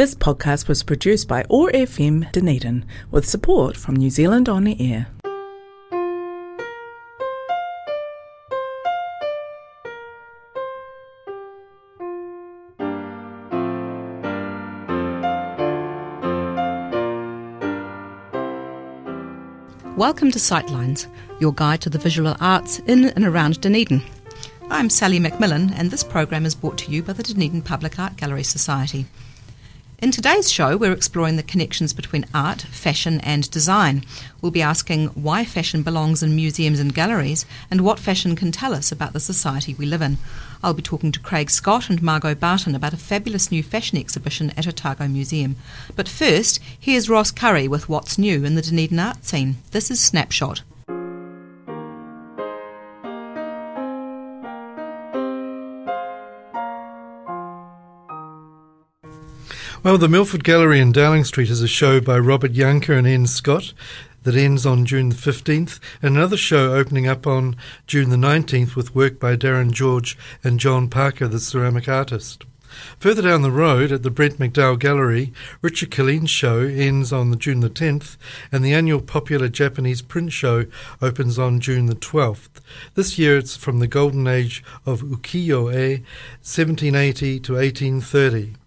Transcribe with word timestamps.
This 0.00 0.14
podcast 0.14 0.66
was 0.66 0.82
produced 0.82 1.28
by 1.28 1.44
OAR 1.50 1.70
FM 1.72 2.32
Dunedin 2.32 2.86
with 3.10 3.28
support 3.28 3.76
from 3.76 3.96
New 3.96 4.08
Zealand 4.08 4.48
On 4.48 4.64
the 4.64 4.74
Air. 4.80 5.08
Welcome 19.98 20.30
to 20.30 20.38
Sightlines, 20.38 21.08
your 21.40 21.52
guide 21.52 21.82
to 21.82 21.90
the 21.90 21.98
visual 21.98 22.34
arts 22.40 22.78
in 22.86 23.10
and 23.10 23.26
around 23.26 23.60
Dunedin. 23.60 24.00
I'm 24.70 24.88
Sally 24.88 25.18
Macmillan, 25.18 25.74
and 25.74 25.90
this 25.90 26.02
program 26.02 26.46
is 26.46 26.54
brought 26.54 26.78
to 26.78 26.90
you 26.90 27.02
by 27.02 27.12
the 27.12 27.22
Dunedin 27.22 27.60
Public 27.60 27.98
Art 27.98 28.16
Gallery 28.16 28.44
Society. 28.44 29.04
In 30.02 30.10
today's 30.10 30.50
show, 30.50 30.78
we're 30.78 30.94
exploring 30.94 31.36
the 31.36 31.42
connections 31.42 31.92
between 31.92 32.24
art, 32.32 32.62
fashion, 32.62 33.20
and 33.20 33.50
design. 33.50 34.02
We'll 34.40 34.50
be 34.50 34.62
asking 34.62 35.08
why 35.08 35.44
fashion 35.44 35.82
belongs 35.82 36.22
in 36.22 36.34
museums 36.34 36.80
and 36.80 36.94
galleries 36.94 37.44
and 37.70 37.82
what 37.82 37.98
fashion 37.98 38.34
can 38.34 38.50
tell 38.50 38.72
us 38.72 38.90
about 38.90 39.12
the 39.12 39.20
society 39.20 39.74
we 39.74 39.84
live 39.84 40.00
in. 40.00 40.16
I'll 40.62 40.72
be 40.72 40.80
talking 40.80 41.12
to 41.12 41.20
Craig 41.20 41.50
Scott 41.50 41.90
and 41.90 42.00
Margot 42.00 42.34
Barton 42.34 42.74
about 42.74 42.94
a 42.94 42.96
fabulous 42.96 43.52
new 43.52 43.62
fashion 43.62 43.98
exhibition 43.98 44.54
at 44.56 44.66
Otago 44.66 45.06
Museum. 45.06 45.56
But 45.96 46.08
first, 46.08 46.60
here's 46.78 47.10
Ross 47.10 47.30
Curry 47.30 47.68
with 47.68 47.90
what's 47.90 48.16
new 48.16 48.42
in 48.42 48.54
the 48.54 48.62
Dunedin 48.62 48.98
art 48.98 49.26
scene. 49.26 49.58
This 49.72 49.90
is 49.90 50.00
Snapshot. 50.00 50.62
Well, 59.82 59.96
the 59.96 60.10
Milford 60.10 60.44
Gallery 60.44 60.78
in 60.78 60.92
Dowling 60.92 61.24
Street 61.24 61.48
is 61.48 61.62
a 61.62 61.66
show 61.66 62.02
by 62.02 62.18
Robert 62.18 62.52
Yanker 62.52 62.98
and 62.98 63.06
Ian 63.06 63.26
Scott 63.26 63.72
that 64.24 64.34
ends 64.34 64.66
on 64.66 64.84
June 64.84 65.08
the 65.08 65.14
15th, 65.14 65.80
and 66.02 66.14
another 66.14 66.36
show 66.36 66.74
opening 66.74 67.08
up 67.08 67.26
on 67.26 67.56
June 67.86 68.10
the 68.10 68.16
19th 68.16 68.76
with 68.76 68.94
work 68.94 69.18
by 69.18 69.36
Darren 69.36 69.72
George 69.72 70.18
and 70.44 70.60
John 70.60 70.90
Parker, 70.90 71.26
the 71.28 71.40
ceramic 71.40 71.88
artist. 71.88 72.44
Further 72.98 73.22
down 73.22 73.40
the 73.40 73.50
road 73.50 73.90
at 73.90 74.02
the 74.02 74.10
Brett 74.10 74.32
McDowell 74.32 74.78
Gallery, 74.78 75.32
Richard 75.62 75.90
Killeen's 75.90 76.28
show 76.28 76.58
ends 76.60 77.10
on 77.10 77.30
the 77.30 77.36
June 77.38 77.60
the 77.60 77.70
10th, 77.70 78.18
and 78.52 78.62
the 78.62 78.74
annual 78.74 79.00
popular 79.00 79.48
Japanese 79.48 80.02
print 80.02 80.30
show 80.30 80.66
opens 81.00 81.38
on 81.38 81.58
June 81.58 81.86
the 81.86 81.94
12th. 81.94 82.60
This 82.96 83.18
year 83.18 83.38
it's 83.38 83.56
from 83.56 83.78
the 83.78 83.88
golden 83.88 84.26
age 84.26 84.62
of 84.84 85.00
ukiyo-e, 85.00 86.04
1780 86.42 87.40
to 87.40 87.54
1830. 87.54 88.59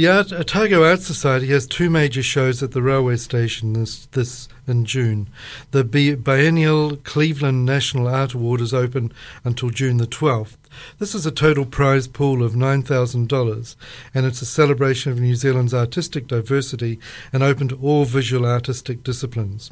The 0.00 0.08
Art, 0.08 0.32
uh, 0.32 0.36
Otago 0.36 0.82
Art 0.82 1.02
Society 1.02 1.48
has 1.48 1.66
two 1.66 1.90
major 1.90 2.22
shows 2.22 2.62
at 2.62 2.72
the 2.72 2.80
railway 2.80 3.16
station 3.16 3.74
this, 3.74 4.06
this 4.06 4.48
in 4.66 4.86
June. 4.86 5.28
The 5.72 5.84
biennial 5.84 6.96
Cleveland 6.96 7.66
National 7.66 8.08
Art 8.08 8.32
Award 8.32 8.62
is 8.62 8.72
open 8.72 9.12
until 9.44 9.68
June 9.68 9.98
the 9.98 10.06
12th. 10.06 10.56
This 10.98 11.14
is 11.14 11.26
a 11.26 11.30
total 11.30 11.66
prize 11.66 12.08
pool 12.08 12.42
of 12.42 12.54
$9,000 12.54 13.76
and 14.14 14.24
it's 14.24 14.40
a 14.40 14.46
celebration 14.46 15.12
of 15.12 15.20
New 15.20 15.34
Zealand's 15.34 15.74
artistic 15.74 16.26
diversity 16.28 16.98
and 17.30 17.42
open 17.42 17.68
to 17.68 17.78
all 17.82 18.06
visual 18.06 18.46
artistic 18.46 19.04
disciplines. 19.04 19.70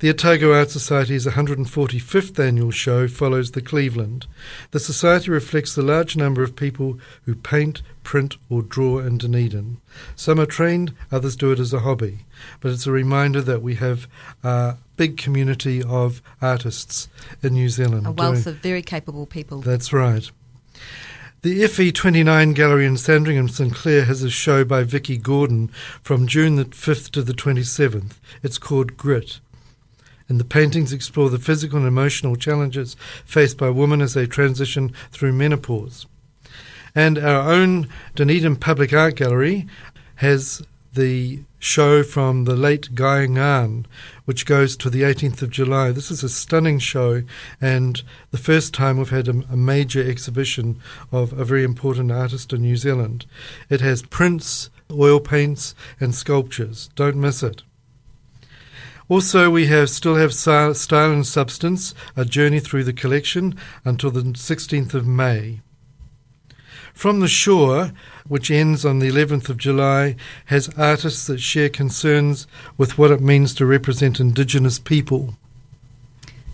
The 0.00 0.10
Otago 0.10 0.52
Art 0.52 0.70
Society's 0.70 1.26
145th 1.26 2.38
annual 2.38 2.70
show 2.70 3.08
follows 3.08 3.50
the 3.50 3.60
Cleveland. 3.60 4.28
The 4.70 4.78
Society 4.78 5.28
reflects 5.32 5.74
the 5.74 5.82
large 5.82 6.16
number 6.16 6.44
of 6.44 6.54
people 6.54 7.00
who 7.24 7.34
paint, 7.34 7.82
print, 8.04 8.36
or 8.48 8.62
draw 8.62 9.00
in 9.00 9.18
Dunedin. 9.18 9.78
Some 10.14 10.38
are 10.38 10.46
trained, 10.46 10.94
others 11.10 11.34
do 11.34 11.50
it 11.50 11.58
as 11.58 11.72
a 11.72 11.80
hobby. 11.80 12.20
But 12.60 12.70
it's 12.70 12.86
a 12.86 12.92
reminder 12.92 13.42
that 13.42 13.60
we 13.60 13.74
have 13.74 14.06
a 14.44 14.76
big 14.96 15.16
community 15.16 15.82
of 15.82 16.22
artists 16.40 17.08
in 17.42 17.54
New 17.54 17.68
Zealand. 17.68 18.06
A 18.06 18.12
wealth 18.12 18.44
doing, 18.44 18.54
of 18.54 18.62
very 18.62 18.82
capable 18.82 19.26
people. 19.26 19.62
That's 19.62 19.92
right. 19.92 20.30
The 21.42 21.62
FE29 21.62 22.54
Gallery 22.54 22.86
in 22.86 22.98
Sandringham 22.98 23.48
St 23.48 23.74
Clair 23.74 24.04
has 24.04 24.22
a 24.22 24.30
show 24.30 24.64
by 24.64 24.84
Vicky 24.84 25.16
Gordon 25.16 25.72
from 26.04 26.28
June 26.28 26.54
the 26.54 26.66
5th 26.66 27.10
to 27.10 27.22
the 27.22 27.32
27th. 27.32 28.12
It's 28.44 28.58
called 28.58 28.96
Grit 28.96 29.40
and 30.28 30.38
the 30.38 30.44
paintings 30.44 30.92
explore 30.92 31.30
the 31.30 31.38
physical 31.38 31.78
and 31.78 31.86
emotional 31.86 32.36
challenges 32.36 32.96
faced 33.24 33.56
by 33.56 33.70
women 33.70 34.00
as 34.00 34.14
they 34.14 34.26
transition 34.26 34.92
through 35.10 35.32
menopause. 35.32 36.06
And 36.94 37.18
our 37.18 37.50
own 37.50 37.88
Dunedin 38.14 38.56
Public 38.56 38.92
Art 38.92 39.16
Gallery 39.16 39.66
has 40.16 40.62
the 40.94 41.40
show 41.58 42.02
from 42.02 42.44
the 42.44 42.56
late 42.56 42.94
Guy 42.94 43.26
Ngan, 43.26 43.84
which 44.24 44.46
goes 44.46 44.76
to 44.76 44.90
the 44.90 45.02
18th 45.02 45.42
of 45.42 45.50
July. 45.50 45.92
This 45.92 46.10
is 46.10 46.22
a 46.22 46.28
stunning 46.28 46.78
show, 46.78 47.22
and 47.60 48.02
the 48.30 48.38
first 48.38 48.74
time 48.74 48.98
we've 48.98 49.10
had 49.10 49.28
a, 49.28 49.42
a, 49.50 49.56
major 49.56 50.02
exhibition 50.02 50.80
of 51.12 51.32
a 51.32 51.44
very 51.44 51.64
important 51.64 52.10
artist 52.10 52.52
in 52.52 52.62
New 52.62 52.76
Zealand. 52.76 53.26
It 53.68 53.80
has 53.80 54.02
prints, 54.02 54.70
oil 54.90 55.20
paints, 55.20 55.74
and 56.00 56.14
sculptures. 56.14 56.90
Don't 56.94 57.16
miss 57.16 57.42
it. 57.42 57.62
Also, 59.08 59.48
we 59.48 59.66
have 59.66 59.88
still 59.88 60.16
have 60.16 60.34
Style 60.34 60.74
and 60.92 61.26
Substance, 61.26 61.94
a 62.14 62.26
journey 62.26 62.60
through 62.60 62.84
the 62.84 62.92
collection 62.92 63.56
until 63.84 64.10
the 64.10 64.20
16th 64.20 64.92
of 64.92 65.06
May. 65.06 65.60
From 66.92 67.20
the 67.20 67.28
Shore, 67.28 67.92
which 68.26 68.50
ends 68.50 68.84
on 68.84 68.98
the 68.98 69.08
11th 69.08 69.48
of 69.48 69.56
July, 69.56 70.16
has 70.46 70.68
artists 70.76 71.26
that 71.28 71.40
share 71.40 71.68
concerns 71.70 72.46
with 72.76 72.98
what 72.98 73.10
it 73.10 73.20
means 73.20 73.54
to 73.54 73.64
represent 73.64 74.20
Indigenous 74.20 74.78
people. 74.78 75.34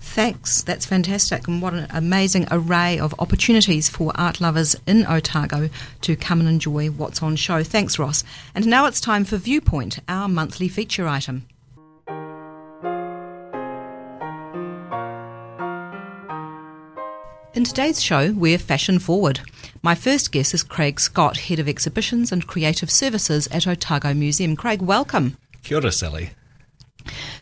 Thanks, 0.01 0.63
that's 0.63 0.87
fantastic, 0.87 1.49
and 1.49 1.61
what 1.61 1.75
an 1.75 1.89
amazing 1.91 2.47
array 2.53 3.01
of 3.01 3.15
opportunities 3.19 3.89
for 3.89 4.13
art 4.15 4.41
lovers 4.41 4.77
in 4.87 5.05
Otago 5.07 5.71
to 6.03 6.15
come 6.15 6.39
and 6.39 6.49
enjoy 6.49 6.89
what's 6.89 7.21
on 7.21 7.35
show. 7.35 7.65
Thanks, 7.65 7.99
Ross. 7.99 8.23
And 8.55 8.67
now 8.67 8.87
it's 8.87 9.01
time 9.01 9.25
for 9.25 9.39
Viewpoint, 9.39 9.99
our 10.09 10.29
monthly 10.29 10.69
feature 10.69 11.09
item. 11.09 11.49
In 17.55 17.63
today's 17.63 18.03
show, 18.03 18.33
we're 18.33 18.59
fashion 18.59 18.99
forward. 18.99 19.39
My 19.81 19.95
first 19.95 20.33
guest 20.33 20.55
is 20.55 20.65
Craig 20.65 20.99
Scott, 20.99 21.37
Head 21.37 21.61
of 21.61 21.69
Exhibitions 21.69 22.33
and 22.33 22.49
Creative 22.49 22.91
Services 22.91 23.47
at 23.53 23.69
Otago 23.69 24.13
Museum. 24.13 24.57
Craig, 24.57 24.83
welcome. 24.83 25.37
Kia 25.63 25.79
ora, 25.79 25.93
Sally. 25.93 26.31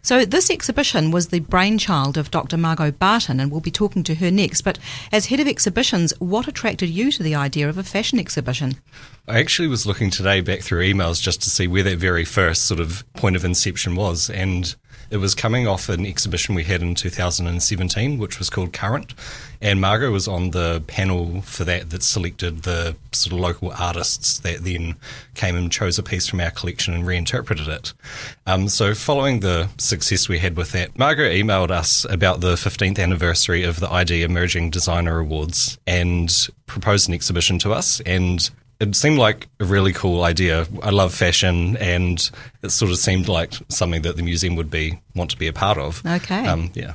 So, 0.03 0.27
this 0.27 0.51
exhibition 0.51 1.13
was 1.13 1.29
the 1.29 1.41
brainchild 1.41 2.19
of 2.19 2.31
Dr. 2.31 2.59
Margot 2.59 2.91
Barton, 2.91 3.41
and 3.41 3.51
we'll 3.51 3.63
be 3.63 3.71
talking 3.71 4.03
to 4.03 4.17
her 4.17 4.31
next. 4.31 4.61
But 4.61 4.79
as 5.11 5.27
head 5.27 5.41
of 5.41 5.49
exhibitions, 5.49 6.13
what 6.19 6.47
attracted 6.47 6.91
you 6.91 7.11
to 7.13 7.23
the 7.23 7.35
idea 7.35 7.71
of 7.71 7.79
a 7.79 7.83
fashion 7.83 8.19
exhibition? 8.19 8.75
I 9.29 9.39
actually 9.39 9.69
was 9.69 9.87
looking 9.87 10.11
today 10.11 10.41
back 10.41 10.63
through 10.63 10.85
emails 10.85 11.23
just 11.23 11.43
to 11.43 11.51
see 11.51 11.69
where 11.69 11.85
that 11.85 11.99
very 11.99 12.25
first 12.25 12.67
sort 12.67 12.81
of 12.81 13.05
point 13.13 13.37
of 13.37 13.45
inception 13.45 13.95
was, 13.95 14.29
and 14.29 14.75
it 15.11 15.19
was 15.19 15.33
coming 15.33 15.69
off 15.69 15.89
an 15.89 16.05
exhibition 16.05 16.57
we 16.57 16.65
had 16.65 16.83
in 16.83 16.97
2017, 16.97 18.19
which 18.19 18.41
was 18.41 18.51
called 18.51 18.73
Current, 18.73 19.15
and 19.61 19.81
Margot 19.81 20.11
was 20.11 20.27
on 20.27 20.51
the 20.51 20.83
panel 20.89 21.41
for 21.43 21.63
that 21.63 21.91
that 21.91 22.03
selected 22.03 22.65
the 22.65 22.97
sort 23.13 23.35
of 23.35 23.39
local 23.39 23.73
artists 23.79 24.41
that 24.41 24.65
then 24.65 24.97
came 25.35 25.55
and 25.55 25.71
chose 25.71 26.01
a 26.01 26.03
piece 26.03 26.27
from 26.27 26.41
our 26.41 26.51
collection 26.51 26.93
and 26.93 27.07
reinterpreted 27.07 27.69
it. 27.69 27.93
Um, 28.49 28.69
so, 28.69 28.93
following 28.93 29.39
the 29.39 29.69
success 29.79 30.29
we 30.29 30.39
had 30.39 30.57
with 30.57 30.73
that, 30.73 30.99
Margot 30.99 31.31
emailed 31.31 31.71
us 31.71 32.05
about 32.11 32.41
the 32.41 32.55
15th 32.55 32.99
anniversary 32.99 33.63
of 33.63 33.79
the 33.79 33.89
ID 33.89 34.23
Emerging 34.23 34.71
Designer 34.71 35.21
Awards 35.21 35.79
and 35.87 36.49
proposed 36.67 37.07
an 37.07 37.15
exhibition 37.15 37.61
to 37.61 37.73
us. 37.73 38.01
And 38.01 38.51
it 38.83 38.97
seemed 38.97 39.19
like 39.19 39.49
a 39.61 39.65
really 39.65 39.93
cool 39.93 40.25
idea. 40.25 40.67
I 40.83 40.91
love 40.91 41.15
fashion, 41.15 41.77
and 41.77 42.31
it 42.63 42.71
sort 42.71 42.91
of 42.91 42.99
seemed 42.99 43.29
like 43.29 43.55
something 43.69 44.03
that 44.03 44.17
the 44.17 44.23
museum 44.23 44.57
would 44.57 44.71
be 44.71 45.01
want 45.15 45.31
to 45.31 45.39
be 45.39 45.47
a 45.47 45.53
part 45.53 45.79
of. 45.79 46.05
Okay. 46.05 46.47
Um, 46.47 46.73
yeah. 46.75 46.95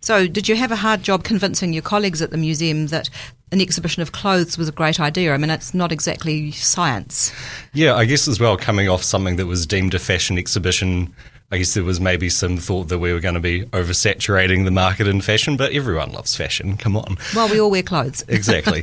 So, 0.00 0.28
did 0.28 0.48
you 0.48 0.54
have 0.54 0.70
a 0.70 0.76
hard 0.76 1.02
job 1.02 1.24
convincing 1.24 1.72
your 1.72 1.82
colleagues 1.82 2.22
at 2.22 2.30
the 2.30 2.36
museum 2.36 2.86
that 2.88 3.10
an 3.50 3.60
exhibition 3.60 4.02
of 4.02 4.12
clothes 4.12 4.56
was 4.56 4.68
a 4.68 4.72
great 4.72 5.00
idea? 5.00 5.34
I 5.34 5.36
mean, 5.36 5.50
it's 5.50 5.74
not 5.74 5.90
exactly 5.90 6.52
science. 6.52 7.32
Yeah, 7.72 7.96
I 7.96 8.04
guess 8.04 8.28
as 8.28 8.38
well, 8.38 8.56
coming 8.56 8.88
off 8.88 9.02
something 9.02 9.34
that 9.36 9.46
was 9.46 9.66
deemed 9.66 9.94
a 9.94 9.98
fashion 9.98 10.38
exhibition 10.38 11.12
I 11.52 11.58
guess 11.58 11.74
there 11.74 11.84
was 11.84 12.00
maybe 12.00 12.28
some 12.28 12.56
thought 12.56 12.88
that 12.88 12.98
we 12.98 13.12
were 13.12 13.20
going 13.20 13.34
to 13.34 13.40
be 13.40 13.62
oversaturating 13.66 14.64
the 14.64 14.72
market 14.72 15.06
in 15.06 15.20
fashion, 15.20 15.56
but 15.56 15.72
everyone 15.72 16.10
loves 16.10 16.34
fashion. 16.34 16.76
Come 16.76 16.96
on. 16.96 17.18
Well, 17.36 17.48
we 17.48 17.60
all 17.60 17.70
wear 17.70 17.84
clothes. 17.84 18.24
exactly. 18.28 18.82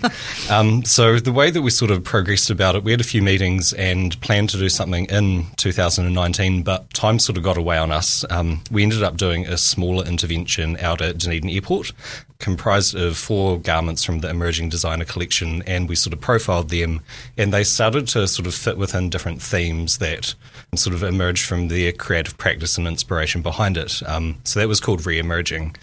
Um, 0.50 0.86
so 0.86 1.20
the 1.20 1.34
way 1.34 1.52
that 1.52 1.62
we 1.62 1.70
sort 1.70 1.92
of 1.92 2.06
progressed 2.06 2.50
about 2.50 2.76
it, 2.76 2.84
we 2.84 2.92
had 2.92 3.02
a 3.02 3.06
few 3.06 3.22
meetings 3.22 3.74
and 3.74 4.20
planned 4.22 4.50
to 4.52 4.58
do 4.58 4.70
something 4.70 5.06
in 5.06 5.48
2019, 5.58 6.64
but 6.64 6.90
time 6.94 7.20
sort 7.20 7.38
of 7.38 7.44
got 7.44 7.58
away 7.58 7.78
on 7.78 7.92
us. 7.92 8.24
Um, 8.30 8.64
we 8.72 8.84
ended 8.84 9.04
up 9.04 9.18
doing 9.18 9.46
a 9.46 9.58
smaller 9.58 10.06
intervention 10.06 10.78
out 10.78 11.02
at 11.02 11.18
Dunedin 11.18 11.50
Airport 11.50 11.92
comprised 12.40 12.96
of 12.96 13.18
four 13.18 13.60
garments 13.60 14.04
from 14.04 14.20
the 14.20 14.30
emerging 14.30 14.70
designer 14.70 15.06
collection, 15.06 15.62
and 15.64 15.88
we 15.88 15.96
sort 15.96 16.14
of 16.14 16.22
profiled 16.22 16.70
them, 16.70 17.02
and 17.38 17.54
they 17.54 17.64
started 17.64 18.08
to 18.10 18.28
sort 18.28 18.48
of 18.48 18.54
fit 18.54 18.78
within 18.78 19.10
different 19.10 19.42
themes 19.42 19.98
that 20.00 20.36
sort 20.76 20.96
of 20.96 21.04
emerged 21.04 21.46
from 21.46 21.68
their 21.68 21.92
creative 21.92 22.38
practice 22.38 22.78
and 22.78 22.88
inspiration 22.88 23.42
behind 23.42 23.78
it. 23.78 24.02
Um, 24.08 24.38
so 24.44 24.60
that 24.60 24.68
was 24.68 24.80
called 24.80 25.06
re-emerging. 25.06 25.76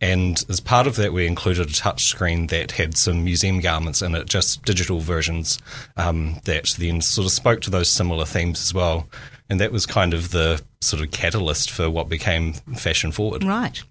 And 0.00 0.44
as 0.48 0.60
part 0.60 0.86
of 0.86 0.96
that, 0.96 1.12
we 1.14 1.26
included 1.26 1.68
a 1.68 1.72
touchscreen 1.72 2.50
that 2.50 2.72
had 2.72 2.96
some 2.96 3.24
museum 3.24 3.60
garments 3.60 4.02
in 4.02 4.14
it, 4.14 4.26
just 4.26 4.62
digital 4.64 5.00
versions 5.00 5.58
um, 5.96 6.40
that 6.44 6.74
then 6.78 7.00
sort 7.00 7.24
of 7.24 7.32
spoke 7.32 7.62
to 7.62 7.70
those 7.70 7.90
similar 7.90 8.26
themes 8.26 8.60
as 8.60 8.74
well. 8.74 9.08
And 9.48 9.60
that 9.60 9.72
was 9.72 9.86
kind 9.86 10.12
of 10.12 10.30
the 10.30 10.62
sort 10.84 11.02
of 11.02 11.10
catalyst 11.10 11.70
for 11.70 11.90
what 11.90 12.08
became 12.08 12.52
Fashion 12.76 13.12
Forward. 13.12 13.44
Right. 13.44 13.82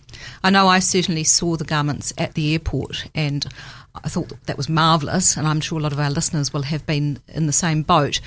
I 0.43 0.49
know 0.49 0.67
I 0.67 0.79
certainly 0.79 1.23
saw 1.23 1.55
the 1.55 1.65
garments 1.65 2.13
at 2.17 2.35
the 2.35 2.53
airport 2.53 3.05
and 3.15 3.45
I 3.95 4.09
thought 4.09 4.33
that 4.45 4.57
was 4.57 4.69
marvellous, 4.69 5.37
and 5.37 5.47
I'm 5.47 5.61
sure 5.61 5.77
a 5.77 5.81
lot 5.81 5.93
of 5.93 5.99
our 5.99 6.09
listeners 6.09 6.51
will 6.51 6.63
have 6.63 6.85
been 6.85 7.19
in 7.27 7.45
the 7.45 7.53
same 7.53 7.83
boat. 7.83 8.19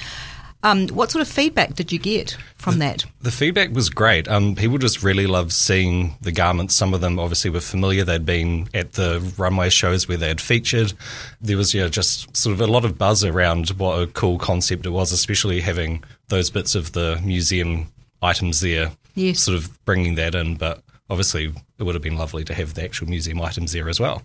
Um, 0.63 0.89
what 0.89 1.11
sort 1.11 1.23
of 1.23 1.29
feedback 1.29 1.75
did 1.75 1.93
you 1.93 1.99
get 1.99 2.37
from 2.57 2.75
the, 2.75 2.87
that? 2.87 3.05
The 3.21 3.31
feedback 3.31 3.71
was 3.71 3.89
great. 3.91 4.27
Um, 4.27 4.55
people 4.55 4.79
just 4.79 5.03
really 5.03 5.27
loved 5.27 5.53
seeing 5.53 6.17
the 6.21 6.33
garments. 6.33 6.75
Some 6.75 6.95
of 6.95 7.01
them 7.01 7.19
obviously 7.19 7.51
were 7.51 7.61
familiar. 7.61 8.05
They'd 8.05 8.25
been 8.25 8.69
at 8.75 8.93
the 8.95 9.21
runway 9.37 9.69
shows 9.69 10.09
where 10.09 10.17
they 10.17 10.29
had 10.29 10.41
featured. 10.41 10.93
There 11.41 11.57
was 11.57 11.75
yeah, 11.75 11.89
just 11.89 12.37
sort 12.37 12.55
of 12.55 12.61
a 12.61 12.67
lot 12.67 12.85
of 12.85 12.99
buzz 12.99 13.23
around 13.23 13.71
what 13.71 14.01
a 14.01 14.07
cool 14.07 14.39
concept 14.39 14.87
it 14.87 14.91
was, 14.91 15.13
especially 15.13 15.61
having 15.61 16.03
those 16.29 16.51
bits 16.51 16.75
of 16.75 16.93
the 16.93 17.21
museum 17.23 17.93
items 18.23 18.61
there, 18.61 18.93
yes. 19.15 19.41
sort 19.41 19.57
of 19.57 19.85
bringing 19.85 20.15
that 20.17 20.35
in. 20.35 20.57
But 20.57 20.83
obviously, 21.11 21.53
it 21.79 21.83
would 21.83 21.95
have 21.95 22.03
been 22.03 22.17
lovely 22.17 22.45
to 22.45 22.55
have 22.55 22.75
the 22.75 22.85
actual 22.85 23.09
museum 23.09 23.41
items 23.41 23.73
there 23.73 23.89
as 23.89 24.01
well. 24.01 24.23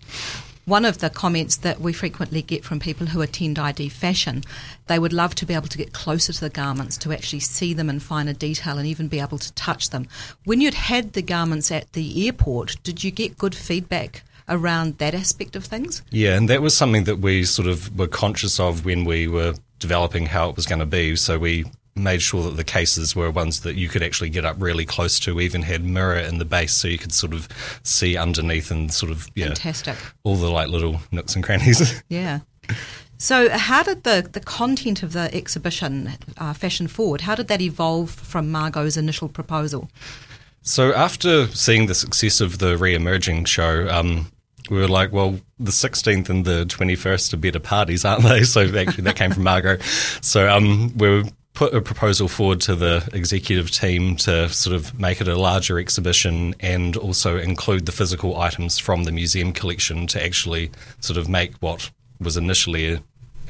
One 0.64 0.84
of 0.84 0.98
the 0.98 1.10
comments 1.10 1.56
that 1.56 1.80
we 1.80 1.92
frequently 1.92 2.40
get 2.40 2.64
from 2.64 2.78
people 2.78 3.08
who 3.08 3.20
attend 3.20 3.58
ID 3.58 3.88
Fashion, 3.88 4.44
they 4.86 4.96
would 4.96 5.12
love 5.12 5.34
to 5.36 5.46
be 5.46 5.54
able 5.54 5.66
to 5.66 5.78
get 5.78 5.92
closer 5.92 6.32
to 6.32 6.40
the 6.40 6.50
garments, 6.50 6.96
to 6.98 7.12
actually 7.12 7.40
see 7.40 7.74
them 7.74 7.90
in 7.90 7.98
finer 7.98 8.32
detail 8.32 8.78
and 8.78 8.86
even 8.86 9.08
be 9.08 9.18
able 9.18 9.38
to 9.38 9.52
touch 9.54 9.90
them. 9.90 10.06
When 10.44 10.60
you'd 10.60 10.74
had 10.74 11.14
the 11.14 11.22
garments 11.22 11.72
at 11.72 11.92
the 11.94 12.26
airport, 12.26 12.76
did 12.84 13.02
you 13.02 13.10
get 13.10 13.38
good 13.38 13.54
feedback? 13.54 14.22
Around 14.48 14.98
that 14.98 15.14
aspect 15.14 15.54
of 15.54 15.64
things? 15.64 16.02
Yeah, 16.10 16.36
and 16.36 16.48
that 16.48 16.62
was 16.62 16.76
something 16.76 17.04
that 17.04 17.20
we 17.20 17.44
sort 17.44 17.68
of 17.68 17.96
were 17.96 18.08
conscious 18.08 18.58
of 18.58 18.84
when 18.84 19.04
we 19.04 19.28
were 19.28 19.54
developing 19.78 20.26
how 20.26 20.50
it 20.50 20.56
was 20.56 20.66
going 20.66 20.80
to 20.80 20.86
be. 20.86 21.14
So 21.14 21.38
we 21.38 21.64
made 21.94 22.22
sure 22.22 22.42
that 22.44 22.56
the 22.56 22.64
cases 22.64 23.14
were 23.14 23.30
ones 23.30 23.60
that 23.60 23.74
you 23.74 23.88
could 23.88 24.02
actually 24.02 24.30
get 24.30 24.44
up 24.44 24.56
really 24.58 24.84
close 24.84 25.18
to. 25.20 25.40
Even 25.40 25.62
had 25.62 25.84
mirror 25.84 26.16
in 26.16 26.38
the 26.38 26.44
base, 26.44 26.72
so 26.72 26.88
you 26.88 26.98
could 26.98 27.12
sort 27.12 27.32
of 27.32 27.48
see 27.82 28.16
underneath 28.16 28.70
and 28.70 28.92
sort 28.92 29.12
of 29.12 29.28
yeah, 29.34 29.46
fantastic. 29.46 29.96
All 30.24 30.36
the 30.36 30.50
like 30.50 30.68
little 30.68 31.00
nooks 31.10 31.34
and 31.34 31.44
crannies. 31.44 32.02
yeah. 32.08 32.40
So, 33.18 33.50
how 33.50 33.84
did 33.84 34.02
the, 34.02 34.28
the 34.32 34.40
content 34.40 35.04
of 35.04 35.12
the 35.12 35.32
exhibition, 35.32 36.10
uh, 36.38 36.52
Fashion 36.54 36.88
Forward, 36.88 37.20
how 37.20 37.36
did 37.36 37.46
that 37.46 37.60
evolve 37.60 38.10
from 38.10 38.50
Margot's 38.50 38.96
initial 38.96 39.28
proposal? 39.28 39.88
So, 40.62 40.92
after 40.92 41.46
seeing 41.46 41.86
the 41.86 41.94
success 41.94 42.40
of 42.40 42.58
the 42.58 42.76
re-emerging 42.76 43.44
show, 43.44 43.86
um, 43.88 44.26
we 44.70 44.78
were 44.78 44.88
like, 44.88 45.12
well, 45.12 45.38
the 45.60 45.70
16th 45.70 46.28
and 46.30 46.44
the 46.44 46.64
21st 46.64 47.34
are 47.34 47.36
better 47.36 47.60
parties, 47.60 48.04
aren't 48.04 48.24
they? 48.24 48.42
So 48.44 48.62
actually, 48.62 49.04
that 49.04 49.16
came 49.16 49.30
from 49.30 49.44
Margot. 49.44 49.78
So 50.20 50.48
um, 50.48 50.96
we 50.96 51.08
were 51.08 51.22
put 51.54 51.74
a 51.74 51.80
proposal 51.80 52.28
forward 52.28 52.60
to 52.62 52.74
the 52.74 53.08
executive 53.12 53.70
team 53.70 54.16
to 54.16 54.48
sort 54.48 54.74
of 54.74 54.98
make 54.98 55.20
it 55.20 55.28
a 55.28 55.36
larger 55.36 55.78
exhibition 55.78 56.54
and 56.60 56.96
also 56.96 57.38
include 57.38 57.86
the 57.86 57.92
physical 57.92 58.40
items 58.40 58.78
from 58.78 59.04
the 59.04 59.12
museum 59.12 59.52
collection 59.52 60.06
to 60.06 60.22
actually 60.22 60.70
sort 61.00 61.18
of 61.18 61.28
make 61.28 61.54
what 61.56 61.90
was 62.20 62.36
initially 62.36 63.00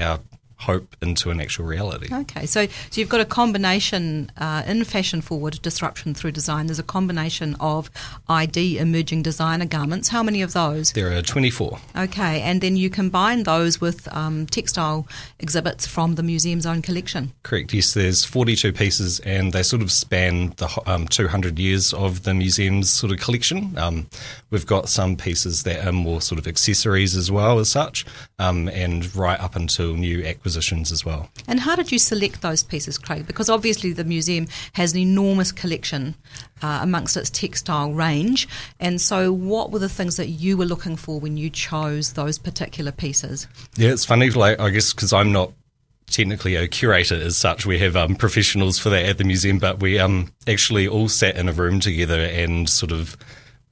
our 0.00 0.18
hope 0.62 0.96
into 1.02 1.30
an 1.30 1.40
actual 1.40 1.66
reality. 1.66 2.08
Okay, 2.12 2.46
so 2.46 2.62
so 2.66 3.00
you've 3.00 3.08
got 3.08 3.20
a 3.20 3.24
combination 3.24 4.30
uh, 4.36 4.62
in 4.66 4.84
fashion 4.84 5.20
forward 5.20 5.60
disruption 5.62 6.14
through 6.14 6.32
design. 6.32 6.66
There's 6.66 6.78
a 6.78 6.84
combination 6.84 7.56
of 7.60 7.90
ID 8.28 8.78
emerging 8.78 9.22
designer 9.22 9.66
garments. 9.66 10.08
How 10.08 10.22
many 10.22 10.42
of 10.42 10.52
those? 10.52 10.92
There 10.92 11.16
are 11.16 11.22
24. 11.22 11.78
Okay, 11.96 12.40
and 12.42 12.60
then 12.60 12.76
you 12.76 12.90
combine 12.90 13.42
those 13.42 13.80
with 13.80 14.06
um, 14.14 14.46
textile 14.46 15.06
exhibits 15.40 15.86
from 15.86 16.14
the 16.14 16.22
museum's 16.22 16.66
own 16.66 16.82
collection. 16.82 17.32
Correct. 17.42 17.72
Yes, 17.72 17.94
there's 17.94 18.24
42 18.24 18.72
pieces, 18.72 19.20
and 19.20 19.52
they 19.52 19.62
sort 19.62 19.82
of 19.82 19.90
span 19.90 20.54
the 20.58 20.68
um, 20.86 21.08
200 21.08 21.58
years 21.58 21.92
of 21.92 22.22
the 22.22 22.34
museum's 22.34 22.90
sort 22.90 23.12
of 23.12 23.18
collection. 23.18 23.76
Um, 23.76 24.06
we've 24.50 24.66
got 24.66 24.88
some 24.88 25.16
pieces 25.16 25.64
that 25.64 25.86
are 25.86 25.92
more 25.92 26.20
sort 26.20 26.38
of 26.38 26.46
accessories 26.46 27.16
as 27.16 27.30
well 27.30 27.58
as 27.58 27.70
such, 27.70 28.06
um, 28.42 28.68
and 28.68 29.14
right 29.14 29.38
up 29.38 29.54
until 29.54 29.94
new 29.94 30.24
acquisitions 30.24 30.90
as 30.90 31.04
well. 31.04 31.28
And 31.46 31.60
how 31.60 31.76
did 31.76 31.92
you 31.92 31.98
select 31.98 32.42
those 32.42 32.62
pieces, 32.64 32.98
Craig? 32.98 33.26
Because 33.26 33.48
obviously 33.48 33.92
the 33.92 34.04
museum 34.04 34.48
has 34.72 34.92
an 34.92 34.98
enormous 34.98 35.52
collection 35.52 36.16
uh, 36.60 36.80
amongst 36.82 37.16
its 37.16 37.30
textile 37.30 37.92
range. 37.92 38.48
And 38.80 39.00
so, 39.00 39.32
what 39.32 39.70
were 39.70 39.78
the 39.78 39.88
things 39.88 40.16
that 40.16 40.28
you 40.28 40.56
were 40.56 40.64
looking 40.64 40.96
for 40.96 41.20
when 41.20 41.36
you 41.36 41.50
chose 41.50 42.14
those 42.14 42.38
particular 42.38 42.90
pieces? 42.90 43.46
Yeah, 43.76 43.90
it's 43.90 44.04
funny, 44.04 44.30
like, 44.30 44.58
I 44.58 44.70
guess 44.70 44.92
because 44.92 45.12
I'm 45.12 45.32
not 45.32 45.52
technically 46.10 46.56
a 46.56 46.66
curator 46.66 47.14
as 47.14 47.36
such. 47.36 47.64
We 47.64 47.78
have 47.78 47.96
um, 47.96 48.16
professionals 48.16 48.78
for 48.78 48.90
that 48.90 49.04
at 49.06 49.18
the 49.18 49.24
museum, 49.24 49.58
but 49.58 49.80
we 49.80 49.98
um, 49.98 50.32
actually 50.48 50.88
all 50.88 51.08
sat 51.08 51.36
in 51.36 51.48
a 51.48 51.52
room 51.52 51.80
together 51.80 52.20
and 52.20 52.68
sort 52.68 52.92
of 52.92 53.16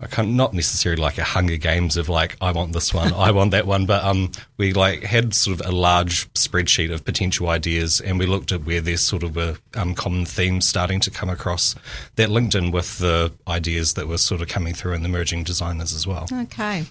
I 0.02 0.06
can't, 0.06 0.30
not 0.30 0.54
necessarily 0.54 1.00
like 1.00 1.18
a 1.18 1.24
Hunger 1.24 1.56
Games 1.56 1.98
of 1.98 2.08
like 2.08 2.36
I 2.40 2.52
want 2.52 2.72
this 2.72 2.94
one, 2.94 3.12
I 3.12 3.30
want 3.32 3.50
that 3.50 3.66
one, 3.66 3.84
but 3.84 4.02
um, 4.02 4.32
we 4.56 4.72
like 4.72 5.02
had 5.02 5.34
sort 5.34 5.60
of 5.60 5.66
a 5.66 5.72
large 5.72 6.32
spreadsheet 6.32 6.90
of 6.92 7.04
potential 7.04 7.50
ideas, 7.50 8.00
and 8.00 8.18
we 8.18 8.24
looked 8.26 8.50
at 8.50 8.64
where 8.64 8.80
there's 8.80 9.02
sort 9.02 9.22
of 9.22 9.36
a 9.36 9.58
um, 9.74 9.94
common 9.94 10.24
themes 10.24 10.66
starting 10.66 11.00
to 11.00 11.10
come 11.10 11.28
across 11.28 11.74
that 12.16 12.30
linked 12.30 12.54
in 12.54 12.70
with 12.70 12.98
the 12.98 13.32
ideas 13.46 13.94
that 13.94 14.08
were 14.08 14.18
sort 14.18 14.40
of 14.40 14.48
coming 14.48 14.72
through 14.72 14.94
in 14.94 15.02
the 15.02 15.08
emerging 15.08 15.44
designers 15.44 15.92
as 15.92 16.06
well. 16.06 16.26
Okay, 16.32 16.84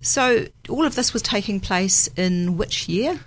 so 0.00 0.46
all 0.68 0.84
of 0.84 0.96
this 0.96 1.12
was 1.12 1.22
taking 1.22 1.60
place 1.60 2.08
in 2.16 2.56
which 2.56 2.88
year? 2.88 3.20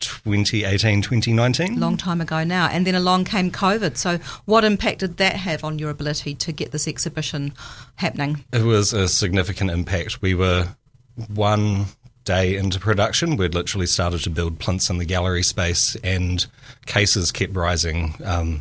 2018, 0.00 1.02
2019. 1.02 1.80
Long 1.80 1.96
time 1.96 2.20
ago 2.20 2.44
now. 2.44 2.68
And 2.68 2.86
then 2.86 2.94
along 2.94 3.24
came 3.24 3.50
COVID. 3.50 3.96
So, 3.96 4.18
what 4.44 4.64
impact 4.64 5.00
did 5.00 5.16
that 5.18 5.36
have 5.36 5.64
on 5.64 5.78
your 5.78 5.90
ability 5.90 6.34
to 6.36 6.52
get 6.52 6.72
this 6.72 6.86
exhibition 6.88 7.54
happening? 7.96 8.44
It 8.52 8.62
was 8.62 8.92
a 8.92 9.08
significant 9.08 9.70
impact. 9.70 10.22
We 10.22 10.34
were 10.34 10.68
one 11.28 11.86
day 12.24 12.56
into 12.56 12.78
production. 12.78 13.36
We'd 13.36 13.54
literally 13.54 13.86
started 13.86 14.22
to 14.22 14.30
build 14.30 14.58
plinths 14.58 14.90
in 14.90 14.98
the 14.98 15.04
gallery 15.04 15.42
space, 15.42 15.96
and 16.04 16.44
cases 16.86 17.32
kept 17.32 17.56
rising. 17.56 18.14
Um, 18.24 18.60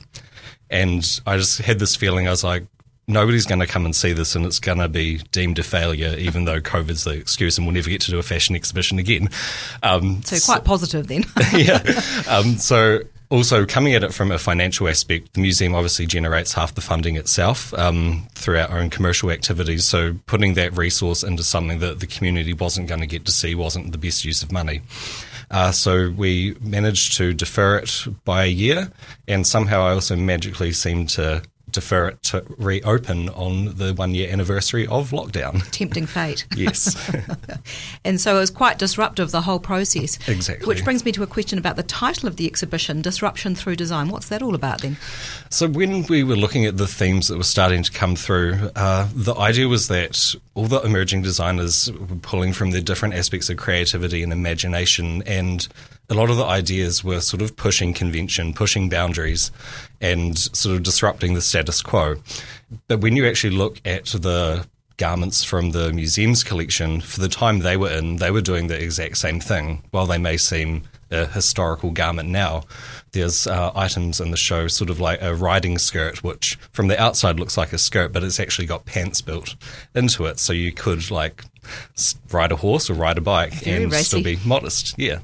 and 0.70 1.06
I 1.26 1.38
just 1.38 1.60
had 1.60 1.80
this 1.80 1.96
feeling 1.96 2.28
I 2.28 2.32
was 2.32 2.44
like, 2.44 2.66
nobody's 3.08 3.46
going 3.46 3.60
to 3.60 3.68
come 3.68 3.86
and 3.86 3.96
see 3.96 4.12
this 4.12 4.36
and 4.36 4.46
it's 4.46 4.60
going 4.60 4.80
to 4.80 4.90
be 4.90 5.20
deemed 5.32 5.58
a 5.60 5.64
failure, 5.64 6.16
even 6.18 6.46
though 6.46 6.60
COVID's 6.60 7.06
the 7.06 7.12
excuse 7.12 7.58
and 7.58 7.66
we'll 7.66 7.74
never 7.74 7.90
get 7.90 8.02
to 8.02 8.12
do 8.12 8.20
a 8.20 8.24
fashion 8.24 8.56
exhibition 8.56 9.00
again. 9.00 9.30
Um, 9.82 10.22
so, 10.24 10.38
quite 10.46 10.66
positive 10.66 11.08
then. 11.08 11.24
yeah. 11.54 11.82
Um, 12.30 12.58
so, 12.58 13.00
also 13.30 13.66
coming 13.66 13.94
at 13.94 14.04
it 14.04 14.14
from 14.14 14.32
a 14.32 14.38
financial 14.38 14.88
aspect, 14.88 15.34
the 15.34 15.42
museum 15.42 15.76
obviously 15.76 16.06
generates 16.06 16.54
half 16.54 16.76
the 16.76 16.82
funding 16.82 17.16
itself 17.16 17.74
um, 17.74 18.28
through 18.36 18.60
our 18.60 18.78
own 18.80 18.90
commercial 18.90 19.32
activities. 19.32 19.86
So, 19.86 20.16
putting 20.26 20.56
that 20.56 20.76
resource 20.76 21.24
into 21.24 21.44
something 21.44 21.80
that 21.80 22.00
the 22.02 22.08
community 22.08 22.54
wasn't 22.54 22.88
going 22.88 23.02
to 23.02 23.08
get 23.08 23.26
to 23.26 23.32
see 23.32 23.56
wasn't 23.56 23.94
the 23.94 23.98
best 23.98 24.26
use 24.26 24.44
of 24.44 24.52
money. 24.52 24.82
Uh, 25.50 25.72
so 25.72 26.10
we 26.10 26.58
managed 26.60 27.16
to 27.16 27.34
defer 27.34 27.78
it 27.78 28.06
by 28.26 28.44
a 28.44 28.50
year, 28.50 28.92
and 29.30 29.48
somehow 29.48 29.82
I 29.82 29.92
also 29.92 30.18
magically 30.18 30.74
seemed 30.74 31.08
to 31.12 31.42
defer 31.78 32.08
it 32.08 32.24
to 32.24 32.44
reopen 32.58 33.30
on 33.30 33.76
the 33.76 33.94
one 33.94 34.16
year 34.16 34.32
anniversary 34.32 34.88
of 34.88 35.12
lockdown. 35.12 35.64
Tempting 35.70 36.08
fate. 36.08 36.48
yes. 36.56 36.98
and 38.04 38.20
so 38.20 38.38
it 38.38 38.40
was 38.40 38.50
quite 38.50 38.80
disruptive, 38.80 39.30
the 39.30 39.42
whole 39.42 39.60
process. 39.60 40.18
Exactly. 40.28 40.66
Which 40.66 40.84
brings 40.84 41.06
me 41.06 41.12
to 41.12 41.22
a 41.22 41.28
question 41.28 41.60
about 41.60 41.76
the 41.76 41.84
title 41.84 42.28
of 42.28 42.38
the 42.38 42.48
exhibition, 42.48 43.04
Disruption 43.04 43.54
Through 43.54 43.76
Design. 43.76 44.10
What's 44.10 44.30
that 44.30 44.42
all 44.42 44.56
about 44.56 44.82
then? 44.82 44.98
So, 45.52 45.68
when 45.68 46.04
we 46.08 46.24
were 46.24 46.36
looking 46.36 46.66
at 46.66 46.78
the 46.78 46.88
themes 46.88 47.28
that 47.28 47.38
were 47.38 47.44
starting 47.44 47.84
to 47.84 47.92
come 47.92 48.16
through, 48.16 48.72
uh, 48.76 49.08
the 49.14 49.36
idea 49.36 49.68
was 49.68 49.88
that 49.90 50.34
all 50.56 50.66
the 50.66 50.82
emerging 50.82 51.22
designers 51.22 51.92
were 51.92 52.16
pulling 52.24 52.54
from 52.54 52.72
their 52.72 52.82
different 52.82 53.14
aspects 53.14 53.52
of 53.52 53.58
creativity 53.58 54.24
and 54.24 54.34
imagination 54.34 55.22
and 55.28 55.68
a 56.10 56.14
lot 56.14 56.30
of 56.30 56.38
the 56.38 56.46
ideas 56.46 57.04
were 57.04 57.22
sort 57.22 57.42
of 57.42 57.56
pushing 57.56 57.94
convention, 57.94 58.54
pushing 58.54 58.90
boundaries, 58.90 59.52
and 60.00 60.38
sort 60.38 60.76
of 60.76 60.84
disrupting 60.84 61.34
the 61.34 61.42
status 61.42 61.82
quo. 61.82 62.16
But 62.88 63.00
when 63.00 63.16
you 63.16 63.28
actually 63.28 63.56
look 63.56 63.82
at 63.86 64.06
the 64.06 64.68
garments 64.98 65.44
from 65.44 65.72
the 65.72 65.92
museum's 65.94 66.44
collection, 66.44 67.02
for 67.02 67.20
the 67.20 67.28
time 67.30 67.60
they 67.60 67.78
were 67.78 67.92
in, 67.92 68.18
they 68.18 68.32
were 68.32 68.42
doing 68.42 68.68
the 68.68 68.82
exact 68.82 69.18
same 69.18 69.40
thing. 69.40 69.84
While 69.92 70.08
they 70.08 70.18
may 70.18 70.38
seem 70.38 70.84
a 71.12 71.26
historical 71.26 71.92
garment 71.92 72.30
now. 72.30 72.64
There's 73.12 73.48
uh, 73.48 73.72
items 73.76 74.20
in 74.20 74.32
the 74.32 74.38
show, 74.38 74.68
sort 74.68 74.90
of 74.90 75.00
like 75.00 75.22
a 75.22 75.34
riding 75.34 75.78
skirt, 75.78 76.24
which 76.24 76.58
from 76.72 76.88
the 76.88 77.02
outside 77.02 77.40
looks 77.40 77.58
like 77.58 77.74
a 77.74 77.78
skirt, 77.78 78.12
but 78.12 78.24
it's 78.24 78.40
actually 78.40 78.68
got 78.68 78.86
pants 78.86 79.22
built 79.22 79.56
into 79.96 80.26
it. 80.26 80.40
So 80.40 80.54
you 80.54 80.72
could 80.72 81.10
like 81.10 81.44
ride 82.32 82.52
a 82.52 82.58
horse 82.58 82.90
or 82.90 82.94
ride 82.94 83.18
a 83.18 83.22
bike 83.22 83.54
Very 83.54 83.84
and 83.84 83.92
racy. 83.92 84.04
still 84.04 84.24
be 84.24 84.38
modest. 84.46 84.96
Yeah. 84.98 85.20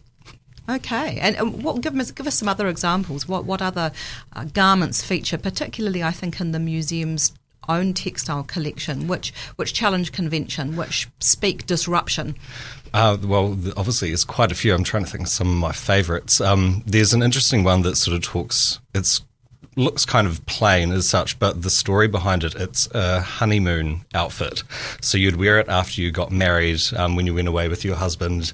Okay, 0.69 1.19
and, 1.19 1.63
what, 1.63 1.81
give 1.81 1.97
us 1.99 2.11
give 2.11 2.25
us 2.25 2.35
some 2.35 2.47
other 2.47 2.67
examples. 2.67 3.27
What 3.27 3.45
what 3.45 3.61
other 3.61 3.91
uh, 4.33 4.45
garments 4.45 5.03
feature, 5.03 5.37
particularly 5.37 6.01
I 6.01 6.11
think 6.11 6.39
in 6.39 6.51
the 6.51 6.59
museum's 6.59 7.33
own 7.67 7.93
textile 7.93 8.43
collection, 8.43 9.07
which 9.07 9.33
which 9.57 9.73
challenge 9.73 10.11
convention, 10.11 10.75
which 10.75 11.09
speak 11.19 11.65
disruption. 11.65 12.35
Uh, 12.93 13.17
well, 13.23 13.57
obviously, 13.75 14.09
there's 14.09 14.23
quite 14.23 14.51
a 14.51 14.55
few. 14.55 14.73
I'm 14.73 14.83
trying 14.83 15.03
to 15.03 15.09
think 15.09 15.23
of 15.23 15.29
some 15.29 15.49
of 15.49 15.57
my 15.57 15.71
favourites. 15.71 16.39
Um, 16.39 16.83
there's 16.85 17.13
an 17.13 17.23
interesting 17.23 17.63
one 17.63 17.81
that 17.81 17.97
sort 17.97 18.15
of 18.15 18.23
talks. 18.23 18.79
It's 18.93 19.21
looks 19.75 20.05
kind 20.05 20.27
of 20.27 20.45
plain 20.45 20.91
as 20.91 21.09
such, 21.09 21.39
but 21.39 21.63
the 21.63 21.69
story 21.69 22.07
behind 22.07 22.43
it, 22.43 22.53
it's 22.55 22.87
a 22.93 23.21
honeymoon 23.21 24.05
outfit. 24.13 24.63
So 25.01 25.17
you'd 25.17 25.37
wear 25.37 25.59
it 25.59 25.67
after 25.67 26.01
you 26.01 26.11
got 26.11 26.31
married, 26.31 26.81
um, 26.95 27.15
when 27.15 27.25
you 27.25 27.33
went 27.33 27.47
away 27.47 27.67
with 27.67 27.83
your 27.83 27.95
husband 27.95 28.53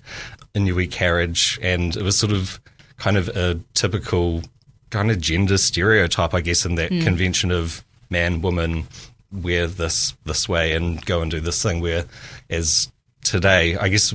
in 0.59 0.67
your 0.67 0.75
wee 0.75 0.87
carriage, 0.87 1.57
and 1.61 1.95
it 1.95 2.03
was 2.03 2.17
sort 2.17 2.31
of 2.31 2.59
kind 2.97 3.17
of 3.17 3.29
a 3.29 3.59
typical 3.73 4.43
kind 4.89 5.09
of 5.09 5.19
gender 5.19 5.57
stereotype, 5.57 6.33
I 6.33 6.41
guess, 6.41 6.65
in 6.65 6.75
that 6.75 6.91
hmm. 6.91 7.01
convention 7.01 7.51
of 7.51 7.83
man, 8.09 8.41
woman, 8.41 8.87
wear 9.31 9.67
this 9.67 10.15
this 10.25 10.49
way 10.49 10.73
and 10.73 11.03
go 11.05 11.21
and 11.21 11.31
do 11.31 11.39
this 11.39 11.61
thing. 11.61 11.79
Where 11.79 12.05
as 12.49 12.91
today, 13.23 13.77
I 13.77 13.89
guess 13.89 14.13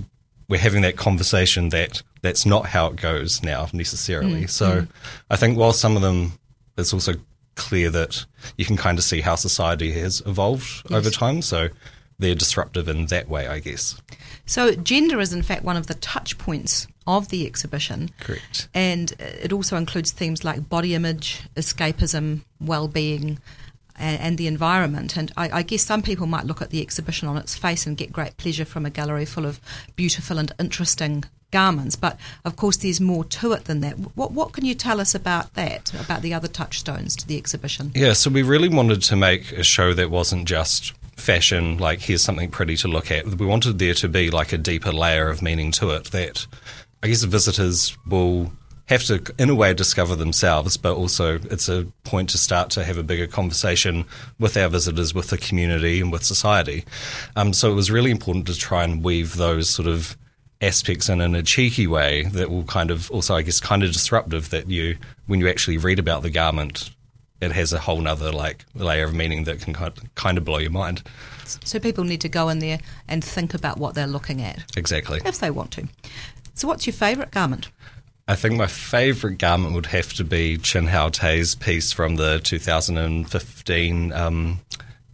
we're 0.49 0.61
having 0.61 0.83
that 0.83 0.97
conversation 0.97 1.71
that 1.71 2.03
that's 2.23 2.47
not 2.47 2.67
how 2.67 2.87
it 2.89 2.97
goes 2.97 3.43
now 3.43 3.69
necessarily. 3.73 4.43
Hmm. 4.43 4.47
So 4.47 4.81
hmm. 4.81 4.91
I 5.31 5.37
think 5.37 5.59
while 5.59 5.73
some 5.73 5.97
of 5.97 6.03
them, 6.03 6.33
it's 6.77 6.93
also 6.93 7.15
clear 7.57 7.89
that 7.91 8.25
you 8.59 8.65
can 8.65 8.77
kind 8.77 8.99
of 8.99 9.05
see 9.05 9.21
how 9.21 9.37
society 9.37 9.93
has 9.93 10.23
evolved 10.27 10.91
over 10.93 11.11
time. 11.11 11.41
So 11.43 11.69
they're 12.19 12.35
disruptive 12.35 12.89
in 12.89 13.07
that 13.07 13.29
way, 13.29 13.47
I 13.47 13.61
guess. 13.61 14.01
So 14.47 14.75
gender 14.75 15.21
is 15.21 15.33
in 15.33 15.43
fact 15.43 15.65
one 15.65 15.77
of 15.77 15.87
the 15.87 15.95
touch 15.95 16.39
points 16.39 16.87
of 17.07 17.29
the 17.29 17.47
exhibition. 17.47 18.11
Correct. 18.21 18.69
And 18.75 19.13
uh, 19.13 19.25
it 19.43 19.53
also 19.53 19.77
includes 19.77 20.11
themes 20.11 20.45
like 20.45 20.69
body 20.69 20.95
image, 20.95 21.43
escapism, 21.55 22.45
well-being, 22.61 23.39
and, 23.97 24.21
and 24.21 24.39
the 24.39 24.47
environment. 24.47 25.17
And 25.17 25.33
I, 25.37 25.59
I 25.59 25.63
guess 25.63 25.83
some 25.83 26.03
people 26.03 26.27
might 26.27 26.47
look 26.47 26.63
at 26.63 26.71
the 26.71 26.81
exhibition 26.81 27.29
on 27.29 27.37
its 27.37 27.55
face 27.55 27.87
and 27.87 27.97
get 27.97 28.13
great 28.13 28.37
pleasure 28.37 28.65
from 28.65 28.87
a 28.87 28.91
gallery 28.91 29.25
full 29.25 29.47
of 29.47 29.61
beautiful 29.97 30.39
and 30.39 30.53
interesting 30.59 31.25
garments. 31.51 31.95
But 31.95 32.19
of 32.45 32.57
course, 32.57 32.77
there's 32.79 33.01
more 33.01 33.25
to 33.25 33.53
it 33.53 33.65
than 33.67 33.81
that. 33.81 33.95
What 34.17 34.33
what 34.33 34.53
can 34.53 34.65
you 34.65 34.75
tell 34.75 35.01
us 35.01 35.15
about 35.15 35.55
that? 35.55 35.95
About 35.95 36.23
the 36.23 36.35
other 36.35 36.49
touchstones 36.49 37.15
to 37.17 37.27
the 37.27 37.37
exhibition? 37.37 37.93
Yeah, 37.95 38.15
so 38.15 38.31
we 38.31 38.43
really 38.43 38.69
wanted 38.69 39.03
to 39.03 39.17
make 39.17 39.53
a 39.53 39.63
show 39.63 39.95
that 39.95 40.11
wasn't 40.11 40.49
just 40.49 40.93
fashion, 41.25 41.79
like 41.79 42.01
here's 42.01 42.23
something 42.23 42.51
pretty 42.51 42.77
to 42.77 42.89
look 42.89 43.11
at. 43.11 43.27
We 43.27 43.47
wanted 43.47 43.79
there 43.79 43.95
to 43.95 44.09
be 44.09 44.31
like 44.31 44.53
a 44.53 44.59
deeper 44.59 44.93
layer 44.93 45.29
of 45.29 45.43
meaning 45.43 45.73
to 45.73 45.91
it 45.91 46.11
that 46.13 46.47
I 47.03 47.09
guess 47.09 47.23
visitors 47.25 47.97
will 48.07 48.53
have 48.87 49.05
to, 49.05 49.23
in 49.39 49.49
a 49.49 49.55
way, 49.55 49.73
discover 49.73 50.15
themselves, 50.15 50.77
but 50.77 50.95
also 50.95 51.39
it's 51.51 51.69
a 51.69 51.87
point 52.05 52.31
to 52.31 52.39
start 52.39 52.71
to 52.71 52.85
have 52.85 52.99
a 52.99 53.03
bigger 53.03 53.27
conversation 53.27 54.05
with 54.39 54.57
our 54.57 54.69
visitors, 54.69 55.15
with 55.15 55.31
the 55.31 55.39
community, 55.39 56.01
and 56.01 56.13
with 56.13 56.23
society. 56.23 56.85
Um, 57.37 57.53
so 57.53 57.71
it 57.73 57.75
was 57.75 57.91
really 57.91 58.11
important 58.11 58.47
to 58.49 58.55
try 58.55 58.85
and 58.85 59.03
weave 59.03 59.37
those 59.37 59.69
sort 59.69 59.89
of 59.89 60.17
aspects 60.61 61.09
in 61.09 61.21
in 61.21 61.35
a 61.35 61.43
cheeky 61.43 61.87
way 61.87 62.25
that 62.25 62.51
will 62.51 62.65
kind 62.65 62.91
of 62.91 63.11
also, 63.11 63.35
I 63.35 63.43
guess, 63.43 63.61
kind 63.61 63.83
of 63.83 63.93
disruptive 63.93 64.51
that 64.51 64.69
you, 64.69 64.99
when 65.27 65.41
you 65.41 65.49
actually 65.49 65.79
read 65.79 65.99
about 65.99 66.23
the 66.23 66.31
garment, 66.31 66.91
it 67.41 67.53
has 67.53 67.73
a 67.73 67.79
whole 67.79 68.01
nother 68.01 68.33
like 68.33 68.65
layer 68.75 69.05
of 69.05 69.15
meaning 69.15 69.45
that 69.45 69.61
can 69.61 69.75
kind 70.15 70.39
of 70.39 70.45
blow 70.45 70.59
your 70.59 70.71
mind. 70.71 71.03
So 71.45 71.79
people 71.79 72.05
need 72.05 72.21
to 72.23 72.29
go 72.29 72.49
in 72.49 72.59
there 72.61 72.79
and 73.09 73.23
think 73.23 73.55
about 73.55 73.79
what 73.79 73.95
they're 73.95 74.07
looking 74.07 74.41
at 74.41 74.65
Exactly. 74.77 75.21
if 75.25 75.39
they 75.41 75.51
want 75.51 75.73
to. 75.73 75.89
So, 76.55 76.69
what's 76.69 76.87
your 76.87 76.95
favourite 76.95 77.31
garment? 77.33 77.71
I 78.27 78.37
think 78.37 78.57
my 78.57 78.67
favourite 78.69 79.37
garment 79.39 79.75
would 79.75 79.87
have 79.87 80.15
to 80.15 80.25
be 80.25 80.57
Chin 80.57 80.87
Hao 80.87 81.11
Tei's 81.11 81.55
piece 81.55 81.93
from 81.93 82.17
the 82.17 82.39
2015 82.41 84.13
um, 84.13 84.61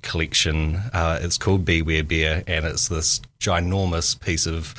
collection. 0.03 0.77
Uh, 0.93 1.19
it's 1.21 1.37
called 1.39 1.65
Beware 1.65 2.05
Bear, 2.05 2.45
and 2.47 2.65
it's 2.65 2.89
this 2.89 3.21
ginormous 3.41 4.21
piece 4.21 4.47
of 4.47 4.75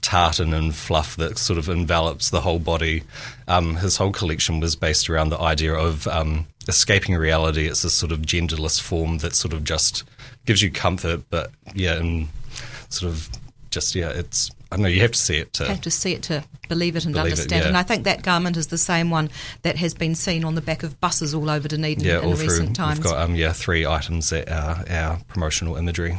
tartan 0.00 0.54
and 0.54 0.74
fluff 0.74 1.16
that 1.16 1.36
sort 1.36 1.58
of 1.58 1.68
envelops 1.68 2.30
the 2.30 2.40
whole 2.40 2.58
body. 2.58 3.02
Um, 3.48 3.76
his 3.76 3.96
whole 3.98 4.12
collection 4.12 4.60
was 4.60 4.76
based 4.76 5.10
around 5.10 5.28
the 5.30 5.40
idea 5.40 5.74
of 5.74 6.06
um, 6.06 6.46
escaping 6.68 7.14
reality. 7.14 7.66
It's 7.66 7.82
this 7.82 7.94
sort 7.94 8.12
of 8.12 8.20
genderless 8.22 8.80
form 8.80 9.18
that 9.18 9.34
sort 9.34 9.52
of 9.52 9.64
just 9.64 10.04
gives 10.46 10.62
you 10.62 10.70
comfort, 10.70 11.22
but 11.30 11.50
yeah, 11.74 11.94
and 11.94 12.28
sort 12.88 13.12
of 13.12 13.28
just 13.70 13.94
yeah, 13.94 14.10
it's 14.10 14.50
I 14.70 14.76
don't 14.76 14.82
know 14.84 14.88
you 14.88 15.00
have 15.02 15.12
to 15.12 15.18
see 15.18 15.36
it 15.38 15.52
to 15.54 15.66
have 15.66 15.80
to 15.82 15.90
see 15.90 16.12
it 16.12 16.22
to 16.24 16.44
believe 16.68 16.96
it 16.96 17.04
and 17.04 17.14
Believe 17.14 17.32
it, 17.32 17.38
understand. 17.38 17.62
yeah. 17.62 17.68
And 17.68 17.76
I 17.76 17.82
think 17.82 18.04
that 18.04 18.22
garment 18.22 18.56
is 18.56 18.68
the 18.68 18.78
same 18.78 19.10
one 19.10 19.30
that 19.62 19.76
has 19.76 19.94
been 19.94 20.14
seen 20.14 20.44
on 20.44 20.54
the 20.54 20.60
back 20.60 20.82
of 20.82 20.98
buses 21.00 21.34
all 21.34 21.50
over 21.50 21.68
Dunedin 21.68 22.04
yeah, 22.04 22.18
in 22.20 22.24
all 22.24 22.34
recent 22.34 22.68
through. 22.68 22.74
times. 22.74 22.98
We've 22.98 23.04
got 23.08 23.18
um, 23.20 23.34
yeah 23.34 23.52
three 23.52 23.86
items 23.86 24.30
that 24.30 24.48
are 24.50 24.84
our 24.88 25.18
promotional 25.28 25.76
imagery. 25.76 26.16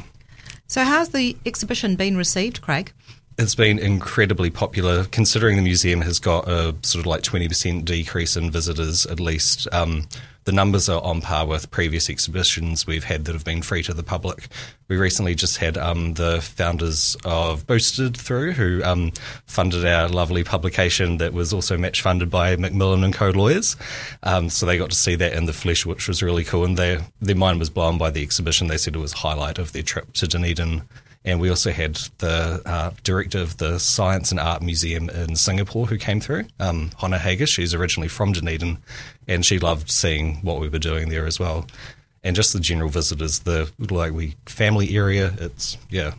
so, 0.67 0.83
how's 0.83 1.09
the 1.09 1.35
exhibition 1.45 1.95
been 1.95 2.15
received, 2.17 2.61
Craig? 2.61 2.91
It's 3.37 3.55
been 3.55 3.79
incredibly 3.79 4.49
popular, 4.49 5.03
considering 5.05 5.57
the 5.57 5.61
museum 5.61 5.99
has 6.01 6.19
got 6.19 6.47
a 6.47 6.73
sort 6.83 7.01
of 7.01 7.05
like 7.05 7.21
twenty 7.21 7.47
percent 7.49 7.83
decrease 7.85 8.37
in 8.37 8.49
visitors. 8.51 9.05
At 9.05 9.19
least 9.19 9.67
um, 9.73 10.07
the 10.45 10.51
numbers 10.51 10.87
are 10.87 11.03
on 11.03 11.21
par 11.21 11.45
with 11.45 11.71
previous 11.71 12.09
exhibitions 12.09 12.85
we've 12.85 13.03
had 13.03 13.25
that 13.25 13.33
have 13.33 13.43
been 13.43 13.63
free 13.63 13.81
to 13.83 13.93
the 13.93 14.03
public. 14.03 14.47
We 14.87 14.95
recently 14.95 15.33
just 15.33 15.57
had 15.57 15.75
um, 15.75 16.13
the 16.13 16.39
founders 16.39 17.17
of 17.25 17.65
Boosted 17.65 18.15
through, 18.15 18.53
who 18.53 18.83
um, 18.83 19.11
funded 19.47 19.85
our 19.85 20.07
lovely 20.07 20.43
publication 20.43 21.17
that 21.17 21.33
was 21.33 21.51
also 21.51 21.77
match 21.77 22.03
funded 22.03 22.29
by 22.29 22.55
Macmillan 22.55 23.03
and 23.03 23.13
Co 23.13 23.31
lawyers. 23.31 23.75
Um, 24.21 24.49
so 24.49 24.67
they 24.67 24.77
got 24.77 24.91
to 24.91 24.95
see 24.95 25.15
that 25.15 25.33
in 25.33 25.47
the 25.47 25.53
flesh, 25.53 25.85
which 25.85 26.07
was 26.07 26.21
really 26.21 26.43
cool. 26.43 26.63
And 26.63 26.77
their 26.77 27.01
their 27.19 27.35
mind 27.35 27.59
was 27.59 27.71
blown 27.71 27.97
by 27.97 28.11
the 28.11 28.21
exhibition. 28.21 28.67
They 28.67 28.77
said 28.77 28.95
it 28.95 28.99
was 28.99 29.13
highlight 29.13 29.57
of 29.57 29.71
their 29.71 29.83
trip 29.83 30.13
to 30.13 30.27
Dunedin. 30.27 30.83
And 31.25 31.39
we 31.41 31.49
also 31.49 31.71
had 31.71 31.95
the 32.19 32.61
uh, 32.65 32.91
director 33.03 33.39
of 33.39 33.57
the 33.57 33.79
Science 33.79 34.29
and 34.29 34.39
Art 34.39 34.61
Museum 34.61 35.09
in 35.09 35.35
Singapore 35.35 35.87
who 35.87 35.97
came 35.97 36.21
through, 36.21 36.45
um, 36.59 36.91
Honor 37.01 37.17
Harger. 37.17 37.47
She's 37.47 37.73
originally 37.73 38.07
from 38.07 38.31
Dunedin, 38.31 38.77
and 39.27 39.43
she 39.43 39.57
loved 39.57 39.89
seeing 39.89 40.35
what 40.43 40.59
we 40.59 40.69
were 40.69 40.79
doing 40.79 41.09
there 41.09 41.25
as 41.25 41.39
well. 41.39 41.65
And 42.23 42.35
just 42.35 42.53
the 42.53 42.59
general 42.59 42.89
visitors, 42.89 43.39
the 43.39 43.71
like 43.89 44.13
we 44.13 44.35
family 44.45 44.95
area. 44.95 45.33
It's 45.39 45.77
yeah, 45.89 46.13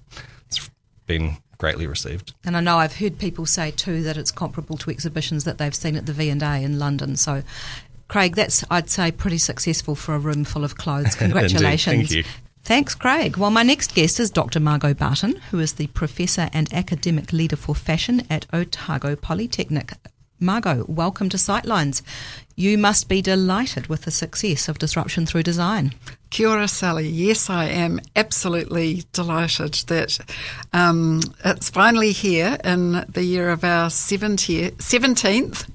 it's 0.48 0.68
been 1.06 1.36
greatly 1.58 1.86
received. 1.86 2.34
And 2.44 2.56
I 2.56 2.60
know 2.60 2.78
I've 2.78 2.96
heard 2.96 3.18
people 3.18 3.46
say 3.46 3.70
too 3.70 4.02
that 4.02 4.16
it's 4.16 4.32
comparable 4.32 4.76
to 4.78 4.90
exhibitions 4.90 5.44
that 5.44 5.58
they've 5.58 5.74
seen 5.74 5.96
at 5.96 6.06
the 6.06 6.12
V 6.12 6.30
and 6.30 6.42
A 6.42 6.62
in 6.62 6.78
London. 6.78 7.16
So, 7.16 7.42
Craig, 8.08 8.34
that's 8.34 8.64
I'd 8.70 8.90
say 8.90 9.12
pretty 9.12 9.38
successful 9.38 9.94
for 9.94 10.14
a 10.14 10.18
room 10.18 10.44
full 10.44 10.64
of 10.64 10.76
clothes. 10.76 11.14
Congratulations. 11.16 12.10
thank 12.10 12.10
you. 12.10 12.24
Thanks, 12.66 12.96
Craig. 12.96 13.36
Well, 13.36 13.52
my 13.52 13.62
next 13.62 13.94
guest 13.94 14.18
is 14.18 14.28
Dr. 14.28 14.58
Margot 14.58 14.92
Barton, 14.92 15.36
who 15.52 15.60
is 15.60 15.74
the 15.74 15.86
Professor 15.86 16.50
and 16.52 16.66
Academic 16.74 17.32
Leader 17.32 17.54
for 17.54 17.76
Fashion 17.76 18.26
at 18.28 18.44
Otago 18.52 19.14
Polytechnic. 19.14 19.92
Margot, 20.40 20.84
welcome 20.88 21.28
to 21.28 21.36
Sightlines. 21.36 22.02
You 22.56 22.76
must 22.76 23.08
be 23.08 23.22
delighted 23.22 23.86
with 23.86 24.02
the 24.02 24.10
success 24.10 24.68
of 24.68 24.80
Disruption 24.80 25.26
Through 25.26 25.44
Design. 25.44 25.94
Kia 26.30 26.48
ora, 26.48 26.66
Sally. 26.66 27.08
Yes, 27.08 27.48
I 27.48 27.66
am 27.66 28.00
absolutely 28.16 29.04
delighted 29.12 29.74
that 29.86 30.18
um, 30.72 31.20
it's 31.44 31.70
finally 31.70 32.10
here 32.10 32.58
in 32.64 33.04
the 33.08 33.22
year 33.22 33.50
of 33.50 33.62
our 33.62 33.90
70, 33.90 34.72
17th 34.72 35.70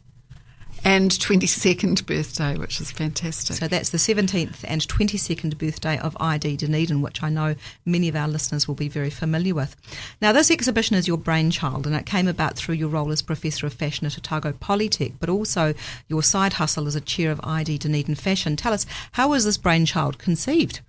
and 0.83 1.11
22nd 1.11 2.05
birthday, 2.05 2.57
which 2.57 2.81
is 2.81 2.91
fantastic. 2.91 3.55
So 3.55 3.67
that's 3.67 3.89
the 3.89 3.97
17th 3.97 4.63
and 4.63 4.81
22nd 4.81 5.57
birthday 5.57 5.97
of 5.99 6.17
ID 6.19 6.57
Dunedin, 6.57 7.01
which 7.01 7.21
I 7.21 7.29
know 7.29 7.55
many 7.85 8.07
of 8.07 8.15
our 8.15 8.27
listeners 8.27 8.67
will 8.67 8.75
be 8.75 8.87
very 8.87 9.09
familiar 9.09 9.53
with. 9.53 9.75
Now, 10.21 10.31
this 10.31 10.49
exhibition 10.49 10.95
is 10.95 11.07
your 11.07 11.17
brainchild, 11.17 11.85
and 11.85 11.95
it 11.95 12.05
came 12.05 12.27
about 12.27 12.55
through 12.55 12.75
your 12.75 12.89
role 12.89 13.11
as 13.11 13.21
Professor 13.21 13.67
of 13.67 13.73
Fashion 13.73 14.07
at 14.07 14.17
Otago 14.17 14.53
Polytech, 14.53 15.13
but 15.19 15.29
also 15.29 15.73
your 16.07 16.23
side 16.23 16.53
hustle 16.53 16.87
as 16.87 16.95
a 16.95 17.01
chair 17.01 17.31
of 17.31 17.41
ID 17.43 17.77
Dunedin 17.77 18.15
Fashion. 18.15 18.55
Tell 18.55 18.73
us, 18.73 18.85
how 19.13 19.29
was 19.29 19.45
this 19.45 19.57
brainchild 19.57 20.17
conceived? 20.17 20.81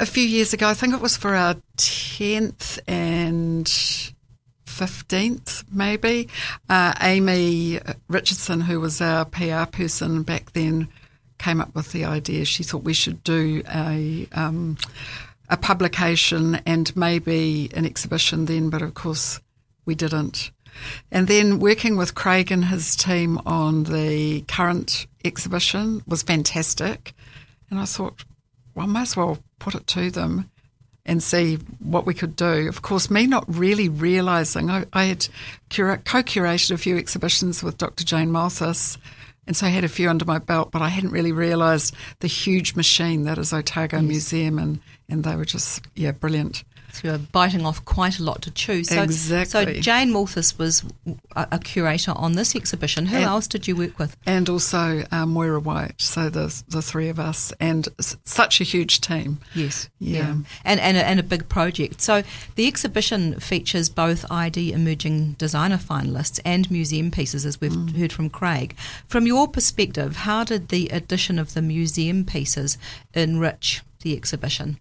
a 0.00 0.06
few 0.06 0.22
years 0.22 0.52
ago, 0.52 0.68
I 0.68 0.74
think 0.74 0.94
it 0.94 1.00
was 1.00 1.16
for 1.16 1.34
our 1.34 1.56
10th 1.76 2.78
and 2.86 3.66
15th, 4.84 5.64
maybe, 5.72 6.28
uh, 6.68 6.94
Amy 7.00 7.80
Richardson, 8.08 8.60
who 8.60 8.80
was 8.80 9.00
our 9.00 9.24
PR 9.24 9.64
person 9.70 10.22
back 10.22 10.52
then, 10.52 10.88
came 11.38 11.60
up 11.60 11.74
with 11.74 11.92
the 11.92 12.04
idea. 12.04 12.44
She 12.44 12.62
thought 12.62 12.82
we 12.82 12.94
should 12.94 13.22
do 13.24 13.62
a. 13.72 14.28
Um, 14.32 14.76
a 15.50 15.56
publication 15.56 16.56
and 16.66 16.94
maybe 16.94 17.70
an 17.74 17.86
exhibition 17.86 18.44
then, 18.44 18.68
but 18.70 18.82
of 18.82 18.94
course 18.94 19.40
we 19.86 19.94
didn't. 19.94 20.50
And 21.10 21.26
then 21.26 21.58
working 21.58 21.96
with 21.96 22.14
Craig 22.14 22.52
and 22.52 22.66
his 22.66 22.94
team 22.94 23.40
on 23.46 23.84
the 23.84 24.42
current 24.42 25.06
exhibition 25.24 26.02
was 26.06 26.22
fantastic. 26.22 27.14
And 27.70 27.80
I 27.80 27.84
thought, 27.84 28.24
well, 28.74 28.86
I 28.86 28.88
might 28.88 29.02
as 29.02 29.16
well 29.16 29.38
put 29.58 29.74
it 29.74 29.86
to 29.88 30.10
them 30.10 30.50
and 31.08 31.22
see 31.22 31.56
what 31.80 32.06
we 32.06 32.12
could 32.12 32.36
do. 32.36 32.68
Of 32.68 32.82
course, 32.82 33.10
me 33.10 33.26
not 33.26 33.44
really 33.48 33.88
realising, 33.88 34.70
I, 34.70 34.84
I 34.92 35.04
had 35.04 35.26
cura- 35.70 35.98
co 36.04 36.22
curated 36.22 36.70
a 36.70 36.76
few 36.76 36.98
exhibitions 36.98 37.62
with 37.62 37.78
Dr. 37.78 38.04
Jane 38.04 38.30
Malthus, 38.30 38.98
and 39.46 39.56
so 39.56 39.66
I 39.66 39.70
had 39.70 39.84
a 39.84 39.88
few 39.88 40.10
under 40.10 40.26
my 40.26 40.38
belt, 40.38 40.70
but 40.70 40.82
I 40.82 40.88
hadn't 40.88 41.10
really 41.10 41.32
realised 41.32 41.94
the 42.20 42.28
huge 42.28 42.76
machine 42.76 43.22
that 43.24 43.38
is 43.38 43.54
Otago 43.54 43.96
yes. 43.96 44.06
Museum, 44.06 44.58
and, 44.58 44.80
and 45.08 45.24
they 45.24 45.34
were 45.34 45.46
just, 45.46 45.86
yeah, 45.96 46.12
brilliant. 46.12 46.62
So 46.92 47.08
you're 47.08 47.18
biting 47.18 47.66
off 47.66 47.84
quite 47.84 48.18
a 48.18 48.22
lot 48.22 48.42
to 48.42 48.50
chew. 48.50 48.82
So, 48.84 49.02
exactly. 49.02 49.74
So 49.74 49.80
Jane 49.80 50.10
Malthus 50.10 50.58
was 50.58 50.84
a, 51.36 51.48
a, 51.52 51.58
curator 51.58 52.12
on 52.12 52.32
this 52.32 52.56
exhibition. 52.56 53.06
Who 53.06 53.16
and, 53.16 53.24
else 53.24 53.46
did 53.46 53.68
you 53.68 53.76
work 53.76 53.98
with? 53.98 54.16
And 54.26 54.48
also 54.48 55.04
uh, 55.12 55.26
Moira 55.26 55.60
White. 55.60 56.00
So 56.00 56.28
the 56.28 56.62
the 56.68 56.82
three 56.82 57.08
of 57.08 57.18
us, 57.20 57.52
and 57.60 57.88
such 58.24 58.60
a 58.60 58.64
huge 58.64 59.00
team. 59.00 59.38
Yes. 59.54 59.88
Yeah. 59.98 60.18
yeah. 60.18 60.36
And 60.64 60.80
and 60.80 60.96
a, 60.96 61.06
and 61.06 61.20
a 61.20 61.22
big 61.22 61.48
project. 61.48 62.00
So 62.00 62.22
the 62.54 62.66
exhibition 62.66 63.38
features 63.38 63.88
both 63.88 64.30
ID 64.30 64.72
Emerging 64.72 65.34
Designer 65.34 65.78
finalists 65.78 66.40
and 66.44 66.70
museum 66.70 67.10
pieces, 67.10 67.44
as 67.44 67.60
we've 67.60 67.72
mm. 67.72 67.96
heard 67.96 68.12
from 68.12 68.30
Craig. 68.30 68.76
From 69.06 69.26
your 69.26 69.46
perspective, 69.48 70.16
how 70.16 70.44
did 70.44 70.68
the 70.68 70.88
addition 70.88 71.38
of 71.38 71.54
the 71.54 71.62
museum 71.62 72.24
pieces 72.24 72.78
enrich 73.14 73.82
the 74.00 74.16
exhibition? 74.16 74.78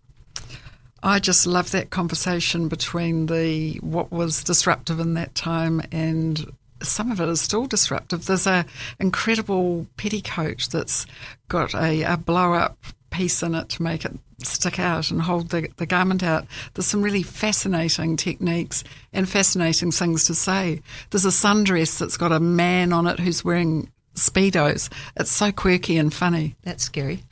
I 1.04 1.20
just 1.20 1.46
love 1.46 1.72
that 1.72 1.90
conversation 1.90 2.68
between 2.68 3.28
the 3.28 3.76
what 3.82 4.12
was 4.12 4.44
disruptive 4.44 5.00
in 5.00 5.14
that 5.14 5.36
time 5.36 5.82
and 5.92 6.52
some 6.82 7.12
of 7.12 7.20
it 7.20 7.30
is 7.30 7.42
still 7.42 7.66
disruptive. 7.66 8.26
There's 8.26 8.48
a 8.48 8.66
incredible 9.00 9.88
petticoat 9.98 10.68
that's 10.72 11.06
got 11.48 11.74
a, 11.74 12.04
a 12.04 12.18
blow 12.18 12.54
up 12.54 12.78
piece 13.10 13.42
in 13.42 13.56
it 13.56 13.70
to 13.70 13.84
make 13.84 14.06
it 14.06 14.14
stick 14.44 14.80
out 14.80 15.10
and 15.10 15.22
hold 15.22 15.50
the, 15.50 15.70
the 15.78 15.86
garment 15.86 16.24
out. 16.24 16.46
There's 16.74 16.86
some 16.86 17.02
really 17.02 17.24
fascinating 17.24 18.18
techniques 18.18 18.84
and 19.12 19.28
fascinating 19.28 19.92
things 19.92 20.26
to 20.26 20.36
say. 20.36 20.82
There's 21.10 21.26
a 21.26 21.30
sundress 21.30 21.98
that's 21.98 22.18
got 22.18 22.32
a 22.32 22.40
man 22.40 22.94
on 22.94 23.08
it 23.08 23.20
who's 23.20 23.44
wearing 23.44 23.92
speedos. 24.16 24.90
It's 25.16 25.32
so 25.32 25.52
quirky 25.52 25.98
and 25.98 26.14
funny. 26.14 26.56
That's 26.64 26.84
scary. 26.84 27.24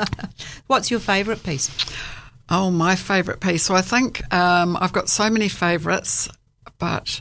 What's 0.66 0.90
your 0.90 1.00
favourite 1.00 1.42
piece? 1.42 1.70
Oh, 2.48 2.70
my 2.70 2.96
favourite 2.96 3.40
piece. 3.40 3.64
So 3.64 3.74
I 3.74 3.82
think 3.82 4.22
um, 4.32 4.76
I've 4.80 4.92
got 4.92 5.08
so 5.08 5.30
many 5.30 5.48
favourites, 5.48 6.28
but 6.78 7.20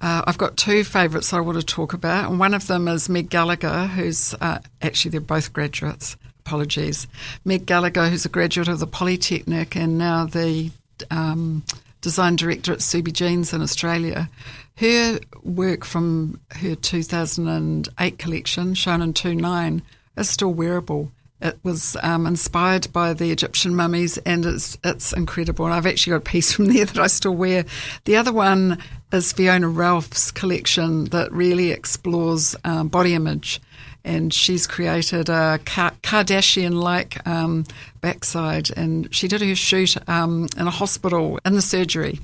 uh, 0.00 0.22
I've 0.26 0.38
got 0.38 0.56
two 0.56 0.84
favourites 0.84 1.32
I 1.32 1.40
want 1.40 1.58
to 1.58 1.66
talk 1.66 1.92
about. 1.92 2.30
And 2.30 2.38
one 2.38 2.54
of 2.54 2.66
them 2.66 2.86
is 2.88 3.08
Meg 3.08 3.30
Gallagher, 3.30 3.86
who's 3.86 4.34
uh, 4.40 4.58
actually, 4.82 5.10
they're 5.12 5.20
both 5.20 5.52
graduates. 5.52 6.16
Apologies. 6.40 7.06
Meg 7.44 7.66
Gallagher, 7.66 8.08
who's 8.08 8.24
a 8.24 8.30
graduate 8.30 8.68
of 8.68 8.78
the 8.78 8.86
Polytechnic 8.86 9.76
and 9.76 9.98
now 9.98 10.24
the 10.24 10.70
um, 11.10 11.62
design 12.00 12.36
director 12.36 12.72
at 12.72 12.78
Ksubi 12.78 13.12
Jeans 13.12 13.52
in 13.52 13.60
Australia. 13.60 14.30
Her 14.76 15.18
work 15.42 15.84
from 15.84 16.40
her 16.52 16.74
2008 16.76 18.18
collection, 18.18 18.74
shown 18.74 19.02
in 19.02 19.12
2.9, 19.12 19.82
is 20.16 20.30
still 20.30 20.52
wearable. 20.54 21.10
It 21.40 21.58
was 21.62 21.96
um, 22.02 22.26
inspired 22.26 22.92
by 22.92 23.12
the 23.12 23.30
Egyptian 23.30 23.74
mummies, 23.76 24.18
and 24.18 24.44
it's 24.44 24.76
it's 24.82 25.12
incredible. 25.12 25.66
And 25.66 25.74
I've 25.74 25.86
actually 25.86 26.12
got 26.12 26.28
a 26.28 26.30
piece 26.30 26.52
from 26.54 26.66
there 26.66 26.84
that 26.84 26.98
I 26.98 27.06
still 27.06 27.34
wear. 27.34 27.64
The 28.04 28.16
other 28.16 28.32
one 28.32 28.78
is 29.12 29.32
Fiona 29.32 29.68
Ralph's 29.68 30.30
collection 30.32 31.06
that 31.06 31.30
really 31.32 31.70
explores 31.70 32.56
um, 32.64 32.88
body 32.88 33.14
image, 33.14 33.60
and 34.04 34.34
she's 34.34 34.66
created 34.66 35.28
a 35.28 35.60
Kardashian-like 35.64 37.26
um, 37.26 37.64
backside, 38.00 38.70
and 38.76 39.14
she 39.14 39.28
did 39.28 39.40
her 39.40 39.54
shoot 39.54 39.96
um, 40.08 40.48
in 40.56 40.66
a 40.66 40.72
hospital 40.72 41.38
in 41.44 41.54
the 41.54 41.62
surgery. 41.62 42.18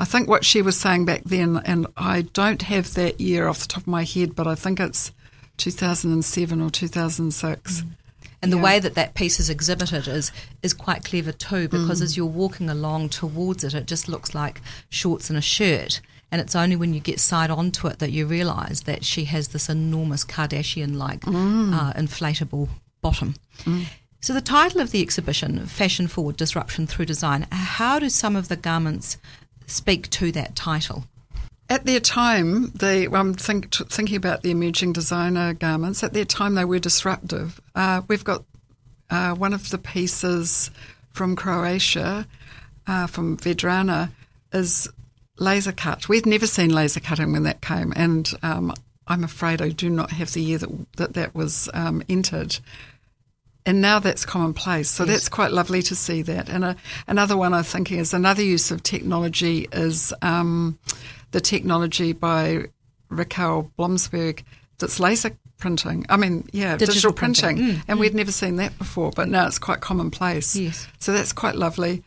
I 0.00 0.04
think 0.04 0.28
what 0.28 0.44
she 0.44 0.62
was 0.62 0.78
saying 0.78 1.04
back 1.04 1.24
then, 1.24 1.58
and 1.64 1.86
I 1.96 2.22
don't 2.22 2.62
have 2.62 2.94
that 2.94 3.20
year 3.20 3.46
off 3.46 3.60
the 3.60 3.68
top 3.68 3.82
of 3.82 3.88
my 3.88 4.04
head, 4.04 4.34
but 4.34 4.46
I 4.46 4.54
think 4.54 4.80
it's 4.80 5.12
2007 5.58 6.62
or 6.62 6.70
2006. 6.70 7.82
Mm. 7.82 7.88
And 8.40 8.52
the 8.52 8.58
way 8.58 8.78
that 8.78 8.94
that 8.94 9.14
piece 9.14 9.40
is 9.40 9.50
exhibited 9.50 10.06
is 10.06 10.30
is 10.62 10.72
quite 10.72 11.04
clever 11.04 11.32
too, 11.32 11.68
because 11.68 12.00
mm. 12.00 12.04
as 12.04 12.16
you're 12.16 12.26
walking 12.26 12.70
along 12.70 13.08
towards 13.08 13.64
it, 13.64 13.74
it 13.74 13.86
just 13.86 14.08
looks 14.08 14.34
like 14.34 14.60
shorts 14.88 15.28
and 15.28 15.38
a 15.38 15.42
shirt. 15.42 16.00
And 16.30 16.40
it's 16.40 16.54
only 16.54 16.76
when 16.76 16.94
you 16.94 17.00
get 17.00 17.20
side 17.20 17.50
onto 17.50 17.88
it 17.88 17.98
that 17.98 18.12
you 18.12 18.26
realise 18.26 18.82
that 18.82 19.04
she 19.04 19.24
has 19.24 19.48
this 19.48 19.68
enormous 19.68 20.24
Kardashian-like 20.24 21.22
mm. 21.22 21.74
uh, 21.74 21.92
inflatable 21.94 22.68
bottom. 23.00 23.34
Mm. 23.64 23.86
So 24.20 24.34
the 24.34 24.40
title 24.40 24.80
of 24.80 24.90
the 24.90 25.00
exhibition, 25.00 25.64
Fashion 25.66 26.06
Forward 26.06 26.36
Disruption 26.36 26.86
Through 26.86 27.06
Design, 27.06 27.46
how 27.50 27.98
do 27.98 28.08
some 28.08 28.36
of 28.36 28.48
the 28.48 28.56
garments 28.56 29.16
speak 29.66 30.10
to 30.10 30.30
that 30.32 30.54
title? 30.54 31.04
At 31.70 31.84
their 31.84 32.00
time, 32.00 32.70
they, 32.70 33.06
I'm 33.06 33.34
think, 33.34 33.74
thinking 33.74 34.16
about 34.16 34.42
the 34.42 34.50
emerging 34.50 34.94
designer 34.94 35.52
garments. 35.52 36.02
At 36.02 36.14
their 36.14 36.24
time, 36.24 36.54
they 36.54 36.64
were 36.64 36.78
disruptive. 36.78 37.60
Uh, 37.74 38.02
we've 38.08 38.24
got 38.24 38.44
uh, 39.10 39.34
one 39.34 39.52
of 39.52 39.68
the 39.68 39.76
pieces 39.76 40.70
from 41.12 41.36
Croatia, 41.36 42.26
uh, 42.86 43.06
from 43.06 43.36
Vedrana, 43.36 44.10
is 44.52 44.88
laser 45.38 45.72
cut. 45.72 46.08
We'd 46.08 46.24
never 46.24 46.46
seen 46.46 46.70
laser 46.70 47.00
cutting 47.00 47.32
when 47.32 47.42
that 47.42 47.60
came, 47.60 47.92
and 47.94 48.32
um, 48.42 48.72
I'm 49.06 49.22
afraid 49.22 49.60
I 49.60 49.68
do 49.68 49.90
not 49.90 50.10
have 50.12 50.32
the 50.32 50.40
year 50.40 50.58
that 50.58 50.92
that, 50.96 51.14
that 51.14 51.34
was 51.34 51.68
um, 51.74 52.02
entered. 52.08 52.58
And 53.66 53.82
now 53.82 53.98
that's 53.98 54.24
commonplace. 54.24 54.88
So 54.88 55.04
yes. 55.04 55.12
that's 55.12 55.28
quite 55.28 55.52
lovely 55.52 55.82
to 55.82 55.94
see 55.94 56.22
that. 56.22 56.48
And 56.48 56.64
a, 56.64 56.76
another 57.06 57.36
one 57.36 57.52
I'm 57.52 57.64
thinking 57.64 57.98
is 57.98 58.14
another 58.14 58.42
use 58.42 58.70
of 58.70 58.82
technology 58.82 59.68
is. 59.70 60.14
Um, 60.22 60.78
the 61.30 61.40
technology 61.40 62.12
by 62.12 62.64
Raquel 63.08 63.70
Blomsberg 63.78 64.42
that's 64.78 65.00
laser 65.00 65.36
printing. 65.58 66.06
I 66.08 66.16
mean, 66.16 66.48
yeah, 66.52 66.76
digital, 66.76 66.94
digital 66.94 67.12
printing. 67.12 67.56
printing. 67.56 67.76
Mm, 67.76 67.82
and 67.88 67.98
mm. 67.98 68.00
we'd 68.00 68.14
never 68.14 68.32
seen 68.32 68.56
that 68.56 68.78
before, 68.78 69.10
but 69.14 69.28
now 69.28 69.46
it's 69.46 69.58
quite 69.58 69.80
commonplace. 69.80 70.56
Yes. 70.56 70.86
So 70.98 71.12
that's 71.12 71.32
quite 71.32 71.56
lovely. 71.56 72.02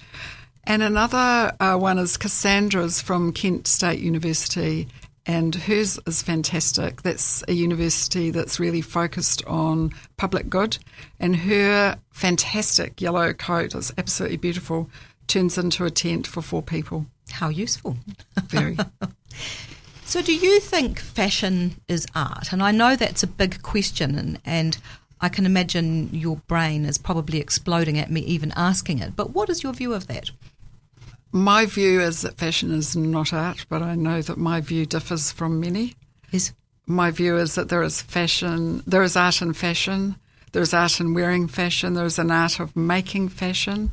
And 0.64 0.84
another 0.84 1.54
uh, 1.60 1.78
one 1.78 1.98
is 1.98 2.18
Cassandra's 2.18 3.02
from 3.02 3.34
Kent 3.34 3.68
State 3.68 4.00
University, 4.00 4.88
and 5.26 5.54
hers 5.54 6.00
is 6.06 6.22
fantastic. 6.22 7.02
That's 7.02 7.44
a 7.48 7.54
university 7.54 8.32
that's 8.32 8.60
really 8.60 8.82
focused 8.82 9.44
on 9.46 9.92
public 10.18 10.50
good, 10.50 10.78
and 11.20 11.36
her 11.36 11.98
fantastic 12.12 13.02
yellow 13.02 13.34
coat 13.34 13.76
is 13.76 13.92
absolutely 13.98 14.38
beautiful. 14.38 14.90
Turns 15.28 15.58
into 15.58 15.86
a 15.86 15.92
tent 15.92 16.28
for 16.28 16.42
four 16.42 16.62
people. 16.62 17.08
How 17.32 17.50
useful. 17.50 17.98
Very. 18.46 18.78
so, 20.06 20.22
do 20.22 20.34
you 20.34 20.60
think 20.60 21.00
fashion 21.00 21.76
is 21.88 22.06
art? 22.16 22.52
And 22.52 22.62
I 22.62 22.72
know 22.72 22.96
that's 22.96 23.24
a 23.24 23.28
big 23.28 23.62
question, 23.62 24.18
and, 24.18 24.40
and 24.46 24.78
I 25.22 25.30
can 25.30 25.46
imagine 25.46 26.10
your 26.12 26.38
brain 26.48 26.86
is 26.86 26.98
probably 26.98 27.40
exploding 27.40 28.00
at 28.00 28.12
me 28.12 28.22
even 28.22 28.52
asking 28.56 29.00
it. 29.00 29.16
But 29.16 29.32
what 29.32 29.50
is 29.50 29.64
your 29.64 29.74
view 29.74 29.94
of 29.94 30.08
that? 30.08 30.32
My 31.32 31.66
view 31.66 32.02
is 32.02 32.22
that 32.22 32.38
fashion 32.38 32.72
is 32.72 32.96
not 32.96 33.32
art, 33.32 33.66
but 33.70 33.82
I 33.82 33.96
know 33.96 34.22
that 34.22 34.38
my 34.38 34.60
view 34.60 34.86
differs 34.86 35.32
from 35.32 35.60
many. 35.60 35.96
Is 36.32 36.54
my 36.88 37.12
view 37.12 37.38
is 37.38 37.56
that 37.56 37.70
there 37.70 37.84
is 37.84 38.02
fashion, 38.02 38.84
there 38.86 39.04
is 39.04 39.16
art 39.16 39.42
in 39.42 39.54
fashion, 39.54 40.18
there 40.52 40.62
is 40.62 40.74
art 40.74 41.00
in 41.00 41.14
wearing 41.14 41.48
fashion, 41.48 41.94
there 41.94 42.06
is 42.06 42.20
an 42.20 42.32
art 42.32 42.60
of 42.60 42.76
making 42.76 43.30
fashion. 43.30 43.92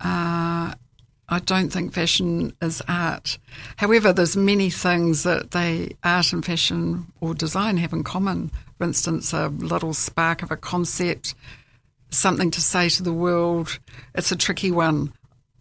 Uh, 0.00 0.74
I 1.28 1.40
don't 1.40 1.70
think 1.70 1.92
fashion 1.92 2.54
is 2.62 2.82
art. 2.88 3.38
However, 3.76 4.12
there's 4.12 4.36
many 4.36 4.70
things 4.70 5.24
that 5.24 5.50
they 5.50 5.96
art 6.02 6.32
and 6.32 6.44
fashion 6.44 7.12
or 7.20 7.34
design 7.34 7.76
have 7.76 7.92
in 7.92 8.02
common. 8.02 8.50
For 8.78 8.84
instance, 8.84 9.32
a 9.32 9.48
little 9.48 9.92
spark 9.92 10.42
of 10.42 10.50
a 10.50 10.56
concept, 10.56 11.34
something 12.10 12.50
to 12.52 12.62
say 12.62 12.88
to 12.88 13.02
the 13.02 13.12
world. 13.12 13.78
It's 14.14 14.32
a 14.32 14.36
tricky 14.36 14.70
one. 14.70 15.12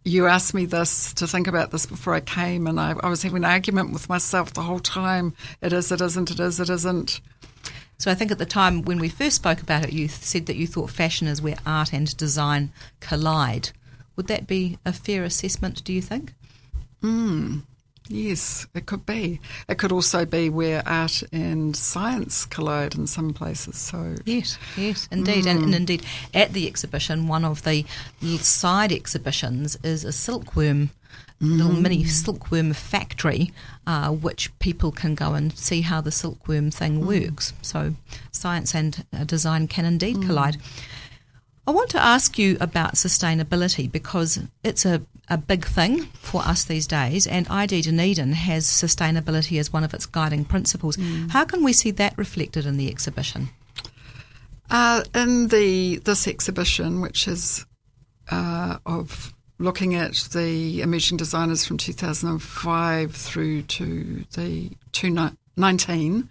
You 0.06 0.28
asked 0.28 0.54
me 0.54 0.66
this 0.66 1.14
to 1.16 1.28
think 1.28 1.48
about 1.48 1.72
this 1.72 1.86
before 1.86 2.14
I 2.14 2.22
came, 2.22 2.66
and 2.66 2.80
I, 2.80 2.96
I 3.04 3.10
was 3.10 3.24
having 3.24 3.44
an 3.44 3.52
argument 3.52 3.92
with 3.92 4.08
myself 4.08 4.54
the 4.54 4.62
whole 4.62 4.80
time. 4.80 5.34
It 5.62 5.74
is, 5.74 5.92
it 5.92 6.00
isn't, 6.00 6.32
it 6.32 6.40
is, 6.40 6.62
it 6.62 6.70
isn't. 6.70 7.20
So 7.98 8.10
I 8.10 8.16
think 8.16 8.32
at 8.32 8.38
the 8.38 8.46
time 8.46 8.84
when 8.84 9.00
we 9.00 9.10
first 9.10 9.36
spoke 9.36 9.62
about 9.62 9.84
it, 9.84 9.92
you 9.92 10.08
said 10.08 10.46
that 10.46 10.56
you 10.56 10.66
thought 10.66 10.92
fashion 10.92 11.28
is 11.28 11.42
where 11.42 11.58
art 11.66 11.92
and 11.92 12.16
design 12.16 12.72
collide. 13.02 13.72
Would 14.18 14.28
that 14.28 14.48
be 14.48 14.78
a 14.86 14.92
fair 14.92 15.24
assessment, 15.24 15.84
do 15.86 15.94
you 15.94 16.02
think? 16.02 16.34
Mm, 17.02 17.62
yes, 18.10 18.68
it 18.74 18.86
could 18.86 19.06
be. 19.06 19.40
It 19.70 19.78
could 19.78 19.92
also 19.92 20.26
be 20.26 20.50
where 20.50 20.84
art 20.86 21.24
and 21.32 21.76
science 21.76 22.46
collide 22.46 22.96
in 22.96 23.08
some 23.08 23.34
places. 23.34 23.78
So 23.78 24.16
yes, 24.26 24.58
yes, 24.76 25.08
indeed, 25.12 25.46
mm. 25.46 25.52
and, 25.52 25.64
and, 25.64 25.76
indeed 25.76 26.04
at 26.34 26.52
the 26.52 26.68
exhibition, 26.68 27.28
one 27.28 27.46
of 27.46 27.64
the 27.64 27.86
side 28.40 28.92
exhibitions 28.92 29.78
is 29.84 30.04
a 30.04 30.12
silkworm 30.12 30.90
little 31.40 31.72
mini 31.72 32.04
silkworm 32.04 32.74
factory, 32.74 33.54
uh, 33.86 34.10
which 34.10 34.58
people 34.60 34.92
can 34.92 35.16
go 35.16 35.34
and 35.34 35.56
see 35.58 35.82
how 35.82 36.02
the 36.02 36.12
silkworm 36.12 36.72
thing 36.72 37.06
works. 37.06 37.54
So 37.62 37.94
science 38.32 38.74
and 38.74 39.06
uh, 39.14 39.24
design 39.24 39.68
can 39.68 39.86
indeed 39.86 40.22
collide. 40.24 40.58
I 41.68 41.72
want 41.72 41.90
to 41.90 42.02
ask 42.02 42.40
you 42.40 42.56
about 42.62 42.94
sustainability 42.94 43.92
because 43.92 44.40
it's 44.64 44.86
a, 44.86 45.02
a 45.28 45.38
big 45.38 45.66
thing 45.66 46.04
for 46.22 46.42
us 46.42 46.64
these 46.64 46.88
days, 46.88 47.28
and 47.28 47.46
ID 47.50 47.82
Dunedin 47.82 48.32
has 48.32 48.66
sustainability 48.66 49.60
as 49.60 49.74
one 49.74 49.84
of 49.84 49.94
its 49.94 50.06
guiding 50.06 50.46
principles. 50.46 50.98
How 51.30 51.44
can 51.44 51.66
we 51.66 51.74
see 51.74 51.92
that 51.92 52.18
reflected 52.18 52.66
in 52.66 52.78
the 52.78 52.90
exhibition? 52.90 53.50
Uh, 54.70 55.04
in 55.14 55.50
the 55.50 55.98
this 55.98 56.26
exhibition, 56.26 57.02
which 57.02 57.28
is 57.28 57.66
uh, 58.32 58.78
of 58.86 59.34
looking 59.60 59.94
at 59.94 60.16
the 60.34 60.82
emerging 60.82 61.18
designers 61.18 61.66
from 61.66 61.78
2005 61.78 63.14
through 63.14 63.64
to 63.64 64.26
the 64.36 64.72
2019, 64.94 66.30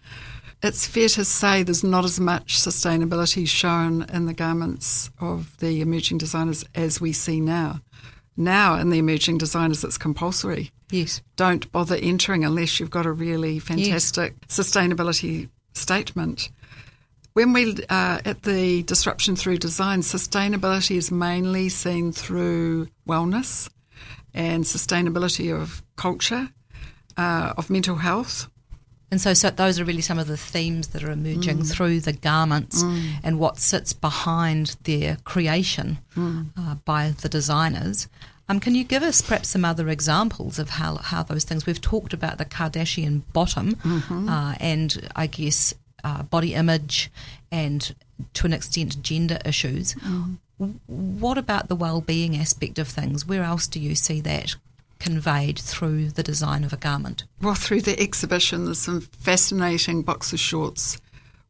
it's 0.66 0.86
fair 0.86 1.08
to 1.08 1.24
say 1.24 1.62
there's 1.62 1.84
not 1.84 2.04
as 2.04 2.18
much 2.18 2.58
sustainability 2.58 3.46
shown 3.48 4.02
in 4.12 4.26
the 4.26 4.34
garments 4.34 5.10
of 5.20 5.56
the 5.58 5.80
emerging 5.80 6.18
designers 6.18 6.64
as 6.74 7.00
we 7.00 7.12
see 7.12 7.40
now. 7.40 7.80
Now, 8.36 8.74
in 8.74 8.90
the 8.90 8.98
emerging 8.98 9.38
designers, 9.38 9.82
it's 9.82 9.96
compulsory. 9.96 10.72
Yes. 10.90 11.22
Don't 11.36 11.70
bother 11.72 11.96
entering 11.96 12.44
unless 12.44 12.78
you've 12.78 12.90
got 12.90 13.06
a 13.06 13.12
really 13.12 13.58
fantastic 13.58 14.38
sustainability 14.48 15.48
statement. 15.72 16.50
When 17.32 17.52
we 17.52 17.76
uh, 17.88 18.20
at 18.24 18.42
the 18.42 18.82
disruption 18.82 19.36
through 19.36 19.58
design, 19.58 20.00
sustainability 20.00 20.96
is 20.96 21.10
mainly 21.10 21.68
seen 21.68 22.12
through 22.12 22.88
wellness 23.06 23.68
and 24.32 24.64
sustainability 24.64 25.54
of 25.54 25.82
culture, 25.96 26.48
uh, 27.16 27.52
of 27.56 27.70
mental 27.70 27.96
health. 27.96 28.48
And 29.10 29.20
so, 29.20 29.34
so 29.34 29.50
those 29.50 29.78
are 29.78 29.84
really 29.84 30.00
some 30.02 30.18
of 30.18 30.26
the 30.26 30.36
themes 30.36 30.88
that 30.88 31.04
are 31.04 31.10
emerging 31.12 31.62
through 31.64 32.00
the 32.00 32.12
garments 32.12 32.82
and 33.22 33.38
what 33.38 33.58
sits 33.58 33.92
behind 33.92 34.76
their 34.84 35.16
creation 35.24 35.98
uh, 36.56 36.74
by 36.84 37.10
the 37.10 37.28
designers. 37.28 38.08
Um, 38.48 38.58
can 38.60 38.74
you 38.74 38.84
give 38.84 39.02
us 39.02 39.22
perhaps 39.22 39.48
some 39.50 39.64
other 39.64 39.88
examples 39.88 40.58
of 40.58 40.70
how, 40.70 40.96
how 40.96 41.22
those 41.22 41.44
things? 41.44 41.66
We've 41.66 41.80
talked 41.80 42.12
about 42.12 42.38
the 42.38 42.44
Kardashian 42.44 43.22
bottom 43.32 43.76
uh, 44.28 44.54
and 44.60 45.08
I 45.16 45.26
guess 45.26 45.72
uh, 46.04 46.22
body 46.24 46.54
image 46.54 47.10
and 47.50 47.94
to 48.34 48.46
an 48.46 48.52
extent 48.52 49.02
gender 49.02 49.38
issues. 49.44 49.94
W- 50.58 50.78
What 50.86 51.38
about 51.38 51.68
the 51.68 51.76
well-being 51.76 52.36
aspect 52.36 52.78
of 52.78 52.88
things? 52.88 53.26
Where 53.26 53.42
else 53.42 53.66
do 53.66 53.78
you 53.80 53.94
see 53.94 54.20
that 54.22 54.56
conveyed 55.06 55.58
through 55.58 56.10
the 56.10 56.22
design 56.22 56.64
of 56.64 56.72
a 56.72 56.76
garment? 56.76 57.24
Well, 57.40 57.54
through 57.54 57.82
the 57.82 58.00
exhibition, 58.00 58.64
there's 58.64 58.80
some 58.80 59.00
fascinating 59.00 60.02
boxer 60.02 60.36
shorts 60.36 60.98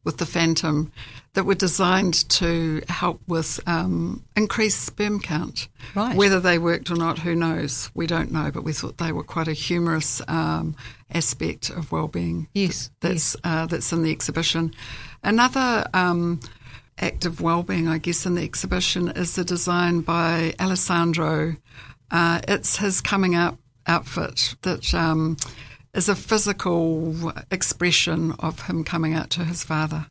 with 0.03 0.17
the 0.17 0.25
Phantom 0.25 0.91
that 1.33 1.43
were 1.43 1.55
designed 1.55 2.29
to 2.29 2.81
help 2.87 3.19
with 3.27 3.59
um, 3.67 4.23
increased 4.35 4.83
sperm 4.83 5.19
count. 5.19 5.67
Right. 5.95 6.15
Whether 6.15 6.39
they 6.39 6.57
worked 6.59 6.89
or 6.89 6.95
not, 6.95 7.19
who 7.19 7.35
knows? 7.35 7.91
We 7.93 8.07
don't 8.07 8.31
know, 8.31 8.51
but 8.51 8.63
we 8.63 8.73
thought 8.73 8.97
they 8.97 9.11
were 9.11 9.23
quite 9.23 9.47
a 9.47 9.53
humorous 9.53 10.21
um, 10.27 10.75
aspect 11.11 11.69
of 11.69 11.91
well-being. 11.91 12.47
Yes, 12.53 12.89
that's 13.01 13.35
uh, 13.43 13.65
that's 13.65 13.91
in 13.91 14.03
the 14.03 14.11
exhibition. 14.11 14.73
Another 15.23 15.87
um, 15.93 16.39
act 16.99 17.25
of 17.25 17.41
well-being, 17.41 17.87
I 17.87 17.97
guess, 17.97 18.25
in 18.25 18.35
the 18.35 18.43
exhibition 18.43 19.09
is 19.09 19.35
the 19.35 19.43
design 19.43 20.01
by 20.01 20.53
Alessandro. 20.59 21.55
Uh, 22.11 22.41
it's 22.47 22.77
his 22.77 23.01
coming 23.01 23.35
out 23.35 23.57
outfit 23.85 24.55
that 24.63 24.93
um, 24.93 25.37
is 25.93 26.09
a 26.09 26.15
physical 26.15 27.31
expression 27.51 28.33
of 28.39 28.61
him 28.67 28.83
coming 28.83 29.13
out 29.13 29.29
to 29.31 29.45
his 29.45 29.63
father. 29.63 30.07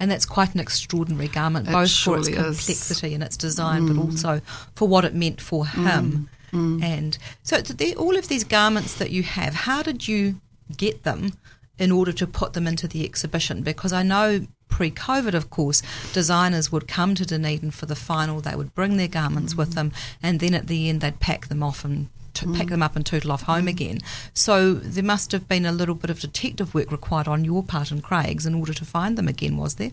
And 0.00 0.10
that's 0.10 0.26
quite 0.26 0.54
an 0.54 0.60
extraordinary 0.60 1.28
garment, 1.28 1.68
It 1.68 1.72
both 1.72 1.90
for 1.92 2.18
its 2.18 2.28
surely 2.28 2.32
is. 2.32 2.58
complexity 2.58 3.14
and 3.14 3.22
its 3.22 3.36
design, 3.36 3.86
but 3.86 3.96
also 3.96 4.40
for 4.74 4.88
what 4.88 5.04
it 5.04 5.14
meant 5.14 5.40
for 5.40 5.66
him. 5.66 6.28
And 6.52 7.18
so, 7.42 7.60
all 7.98 8.16
of 8.16 8.28
these 8.28 8.42
garments 8.42 8.94
that 8.94 9.10
you 9.10 9.22
have, 9.22 9.54
how 9.54 9.82
did 9.82 10.08
you 10.08 10.40
get 10.76 11.02
them 11.04 11.34
in 11.78 11.92
order 11.92 12.10
to 12.12 12.26
put 12.26 12.54
them 12.54 12.66
into 12.66 12.88
the 12.88 13.04
exhibition? 13.04 13.62
Because 13.62 13.92
I 13.92 14.02
know 14.02 14.46
pre 14.68 14.90
COVID, 14.90 15.34
of 15.34 15.50
course, 15.50 15.82
designers 16.12 16.70
would 16.72 16.88
come 16.88 17.14
to 17.14 17.26
Dunedin 17.26 17.70
for 17.70 17.86
the 17.86 17.96
final, 17.96 18.40
they 18.40 18.54
would 18.54 18.74
bring 18.74 18.96
their 18.96 19.08
garments 19.08 19.54
with 19.54 19.70
mm-hmm. 19.70 19.88
them, 19.88 19.92
and 20.22 20.40
then 20.40 20.54
at 20.54 20.66
the 20.66 20.88
end, 20.88 21.00
they'd 21.00 21.20
pack 21.20 21.48
them 21.48 21.62
off 21.62 21.84
and 21.84 22.08
to 22.38 22.46
pack 22.46 22.54
mm-hmm. 22.54 22.68
them 22.68 22.82
up 22.82 22.96
and 22.96 23.04
tootle 23.04 23.32
off 23.32 23.42
home 23.42 23.60
mm-hmm. 23.60 23.68
again. 23.68 23.98
So 24.32 24.74
there 24.74 25.04
must 25.04 25.32
have 25.32 25.48
been 25.48 25.66
a 25.66 25.72
little 25.72 25.94
bit 25.94 26.10
of 26.10 26.20
detective 26.20 26.74
work 26.74 26.90
required 26.90 27.28
on 27.28 27.44
your 27.44 27.62
part 27.62 27.90
and 27.90 28.02
Craig's 28.02 28.46
in 28.46 28.54
order 28.54 28.72
to 28.72 28.84
find 28.84 29.18
them 29.18 29.28
again, 29.28 29.56
was 29.56 29.74
there? 29.74 29.90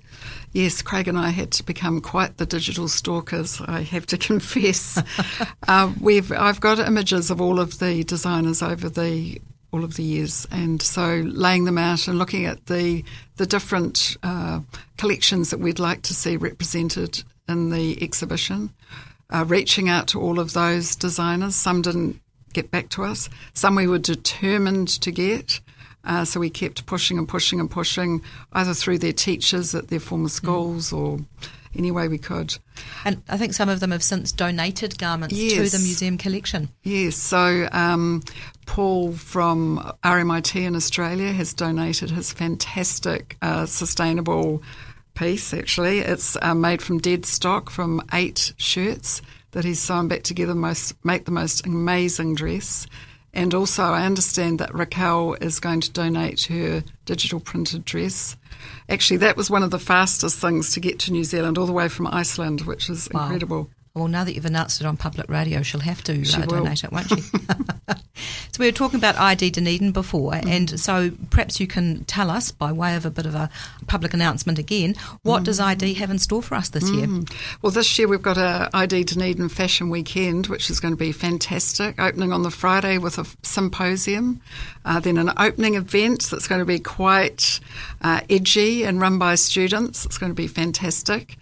Yes, 0.52 0.82
Craig 0.82 1.08
and 1.08 1.18
I 1.18 1.30
had 1.30 1.52
to 1.54 1.64
become 1.64 2.02
quite 2.02 2.38
the 2.38 2.46
digital 2.46 2.88
stalkers. 2.88 3.62
I 3.62 3.82
have 3.82 4.06
to 4.08 4.18
confess. 4.30 5.02
uh, 5.68 5.92
we've 6.00 6.32
I've 6.32 6.62
got 6.62 6.80
images 6.80 7.32
of 7.32 7.42
all 7.42 7.60
of 7.60 7.80
the 7.80 8.04
designers 8.04 8.62
over 8.62 8.90
the 8.90 9.42
all 9.72 9.84
of 9.84 9.96
the 9.96 10.04
years, 10.04 10.48
and 10.52 10.82
so 10.82 11.22
laying 11.26 11.66
them 11.66 11.78
out 11.78 12.08
and 12.08 12.18
looking 12.18 12.46
at 12.46 12.66
the 12.68 13.04
the 13.38 13.46
different 13.46 14.18
uh, 14.24 14.62
collections 14.98 15.50
that 15.50 15.60
we'd 15.60 15.80
like 15.80 16.02
to 16.04 16.14
see 16.14 16.38
represented 16.38 17.24
in 17.48 17.70
the 17.70 18.02
exhibition. 18.02 18.72
Uh, 19.32 19.44
reaching 19.48 19.90
out 19.90 20.08
to 20.08 20.22
all 20.22 20.40
of 20.40 20.54
those 20.54 20.96
designers. 20.96 21.56
Some 21.56 21.82
didn't 21.82 22.22
get 22.54 22.70
back 22.70 22.90
to 22.90 23.04
us. 23.04 23.28
Some 23.54 23.76
we 23.76 23.88
were 23.88 23.98
determined 23.98 24.88
to 25.02 25.12
get. 25.12 25.60
Uh, 26.04 26.24
so 26.24 26.40
we 26.40 26.50
kept 26.50 26.86
pushing 26.86 27.18
and 27.18 27.28
pushing 27.28 27.60
and 27.60 27.70
pushing, 27.70 28.22
either 28.54 28.76
through 28.76 29.00
their 29.00 29.14
teachers 29.14 29.74
at 29.74 29.88
their 29.88 30.00
former 30.00 30.30
schools 30.30 30.94
or 30.94 31.20
any 31.76 31.92
way 31.92 32.08
we 32.08 32.18
could. 32.18 32.58
And 33.04 33.22
I 33.28 33.38
think 33.38 33.54
some 33.54 33.70
of 33.70 33.80
them 33.80 33.92
have 33.92 34.04
since 34.04 34.32
donated 34.32 34.98
garments 34.98 35.36
to 35.36 35.70
the 35.70 35.80
museum 35.80 36.18
collection. 36.18 36.70
Yes, 36.84 37.16
so 37.16 37.68
um, 37.72 38.24
Paul 38.76 39.14
from 39.14 39.80
RMIT 40.04 40.54
in 40.62 40.76
Australia 40.76 41.32
has 41.32 41.54
donated 41.54 42.10
his 42.10 42.34
fantastic 42.34 43.38
uh, 43.42 43.66
sustainable 43.66 44.62
piece, 45.14 45.54
actually. 45.54 46.00
It's 46.00 46.36
uh, 46.42 46.54
made 46.54 46.82
from 46.82 46.98
dead 46.98 47.26
stock 47.26 47.70
from 47.70 48.02
eight 48.12 48.52
shirts 48.58 49.22
that 49.52 49.64
he's 49.64 49.80
sewn 49.80 50.10
back 50.10 50.24
together, 50.24 50.54
most 50.54 50.94
make 51.06 51.24
the 51.24 51.32
most 51.32 51.66
amazing 51.66 52.36
dress. 52.36 52.86
And 53.34 53.54
also, 53.54 53.82
I 53.82 54.06
understand 54.06 54.60
that 54.60 54.76
Raquel 54.76 55.36
is 55.36 55.62
going 55.62 55.80
to 55.80 55.92
donate 55.94 56.44
her 56.48 56.84
digital 57.06 57.40
printed 57.40 57.86
dress. 57.86 58.36
Actually, 58.90 59.18
that 59.18 59.38
was 59.38 59.50
one 59.50 59.64
of 59.64 59.72
the 59.72 59.80
fastest 59.80 60.40
things 60.40 60.74
to 60.74 60.82
get 60.82 61.00
to 61.00 61.14
New 61.14 61.24
Zealand, 61.24 61.58
all 61.58 61.66
the 61.66 61.72
way 61.72 61.88
from 61.88 62.08
Iceland, 62.08 62.64
which 62.64 62.90
is 62.90 63.08
Wow. 63.14 63.22
incredible. 63.24 63.70
Well, 63.96 64.10
now 64.10 64.26
that 64.26 64.36
you've 64.36 64.46
announced 64.46 64.82
it 64.82 64.88
on 64.88 64.98
public 64.98 65.30
radio, 65.30 65.62
she'll 65.62 65.80
have 65.80 66.04
to 66.04 66.26
She 66.26 66.42
uh, 66.42 66.46
donate 66.46 66.84
it, 66.84 66.92
won't 66.92 67.08
she? 67.08 67.22
so 68.52 68.60
we 68.60 68.66
were 68.66 68.74
talking 68.74 68.98
about 69.00 69.16
ID 69.18 69.52
Dunedin 69.52 69.94
before, 69.94 70.34
Mm. 70.34 70.48
and 70.48 70.80
so 70.80 71.12
perhaps 71.30 71.62
you 71.62 71.68
can 71.68 72.04
tell 72.04 72.30
us, 72.30 72.52
by 72.52 72.74
way 72.74 72.96
of 72.98 73.06
a 73.06 73.10
bit 73.10 73.26
of 73.26 73.36
a 73.36 73.50
public 73.88 74.14
announcement 74.14 74.60
again, 74.60 74.96
what 75.24 75.44
does 75.44 75.60
Mm. 75.62 75.66
ID 75.66 75.94
have 75.94 76.10
in 76.12 76.20
store 76.20 76.44
for 76.44 76.56
us 76.56 76.68
this 76.70 76.90
year? 76.90 77.08
Well, 77.62 77.72
this 77.72 77.98
year 77.98 78.10
we've 78.10 78.22
got 78.22 78.38
a 78.38 78.70
ID 78.74 79.06
Dunedin 79.06 79.48
Fashion 79.48 79.90
Weekend, 79.90 80.48
which 80.48 80.70
is 80.70 80.82
going 80.82 80.94
to 80.94 80.98
be 81.00 81.14
fantastic. 81.14 81.98
Opening 81.98 82.34
on 82.34 82.44
the 82.44 82.52
Friday 82.52 82.98
with 82.98 83.18
a 83.18 83.26
symposium, 83.44 84.42
uh, 84.84 85.00
then 85.00 85.18
an 85.18 85.32
opening 85.38 85.76
event 85.76 86.28
that's 86.30 86.50
going 86.50 86.60
to 86.60 86.66
be 86.66 86.80
quite 86.80 87.62
uh, 88.02 88.20
edgy 88.30 88.84
and 88.84 89.00
run 89.00 89.18
by 89.18 89.36
students. 89.36 90.06
It's 90.06 90.18
going 90.18 90.32
to 90.32 90.36
be 90.36 90.48
fantastic. 90.48 91.38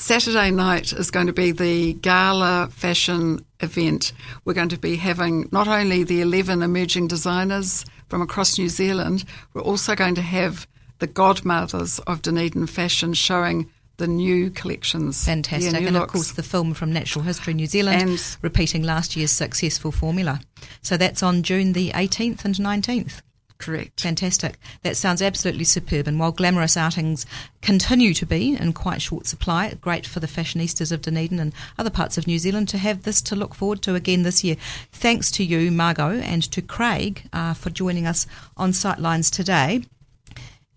Saturday 0.00 0.50
night 0.50 0.94
is 0.94 1.10
going 1.10 1.26
to 1.26 1.32
be 1.34 1.52
the 1.52 1.92
gala 1.92 2.70
fashion 2.72 3.44
event. 3.60 4.14
We're 4.46 4.54
going 4.54 4.70
to 4.70 4.78
be 4.78 4.96
having 4.96 5.46
not 5.52 5.68
only 5.68 6.04
the 6.04 6.22
11 6.22 6.62
emerging 6.62 7.08
designers 7.08 7.84
from 8.08 8.22
across 8.22 8.58
New 8.58 8.70
Zealand, 8.70 9.26
we're 9.52 9.60
also 9.60 9.94
going 9.94 10.14
to 10.14 10.22
have 10.22 10.66
the 11.00 11.06
godmothers 11.06 11.98
of 12.06 12.22
Dunedin 12.22 12.66
fashion 12.66 13.12
showing 13.12 13.70
the 13.98 14.06
new 14.06 14.48
collections. 14.48 15.22
Fantastic. 15.26 15.78
New 15.78 15.88
and 15.88 15.96
of 15.98 16.08
course, 16.08 16.32
the 16.32 16.42
film 16.42 16.72
from 16.72 16.90
Natural 16.90 17.22
History 17.22 17.52
New 17.52 17.66
Zealand, 17.66 18.00
And- 18.00 18.36
repeating 18.40 18.82
last 18.82 19.16
year's 19.16 19.32
successful 19.32 19.92
formula. 19.92 20.40
So 20.80 20.96
that's 20.96 21.22
on 21.22 21.42
June 21.42 21.74
the 21.74 21.90
18th 21.90 22.46
and 22.46 22.54
19th. 22.54 23.20
Correct. 23.60 24.00
Fantastic. 24.00 24.56
That 24.82 24.96
sounds 24.96 25.20
absolutely 25.20 25.64
superb. 25.64 26.08
And 26.08 26.18
while 26.18 26.32
glamorous 26.32 26.78
outings 26.78 27.26
continue 27.60 28.14
to 28.14 28.24
be 28.24 28.56
in 28.56 28.72
quite 28.72 29.02
short 29.02 29.26
supply, 29.26 29.74
great 29.74 30.06
for 30.06 30.18
the 30.18 30.26
fashionistas 30.26 30.90
of 30.90 31.02
Dunedin 31.02 31.38
and 31.38 31.52
other 31.78 31.90
parts 31.90 32.16
of 32.16 32.26
New 32.26 32.38
Zealand 32.38 32.70
to 32.70 32.78
have 32.78 33.02
this 33.02 33.20
to 33.20 33.36
look 33.36 33.54
forward 33.54 33.82
to 33.82 33.94
again 33.94 34.22
this 34.22 34.42
year. 34.42 34.56
Thanks 34.92 35.30
to 35.32 35.44
you, 35.44 35.70
Margot, 35.70 36.20
and 36.20 36.42
to 36.50 36.62
Craig 36.62 37.28
uh, 37.34 37.52
for 37.52 37.68
joining 37.68 38.06
us 38.06 38.26
on 38.56 38.72
Sightlines 38.72 39.30
today. 39.30 39.82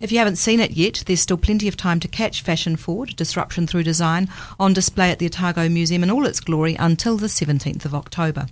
If 0.02 0.12
you 0.12 0.17
haven't 0.17 0.36
seen 0.36 0.60
it 0.60 0.72
yet, 0.72 1.06
there's 1.06 1.22
still 1.22 1.38
plenty 1.38 1.69
of 1.69 1.78
time 1.78 2.02
to 2.02 2.10
catch 2.10 2.41
Fashion 2.41 2.76
Forward, 2.76 3.15
Disruption 3.15 3.65
Through 3.65 3.84
Design, 3.84 4.28
on 4.60 4.74
display 4.74 5.10
at 5.10 5.19
the 5.19 5.26
Otago 5.28 5.69
Museum 5.69 6.04
in 6.04 6.12
all 6.12 6.26
its 6.26 6.41
glory 6.41 6.76
until 6.78 7.15
the 7.15 7.28
17th 7.28 7.86
of 7.86 7.96
October. 7.96 8.48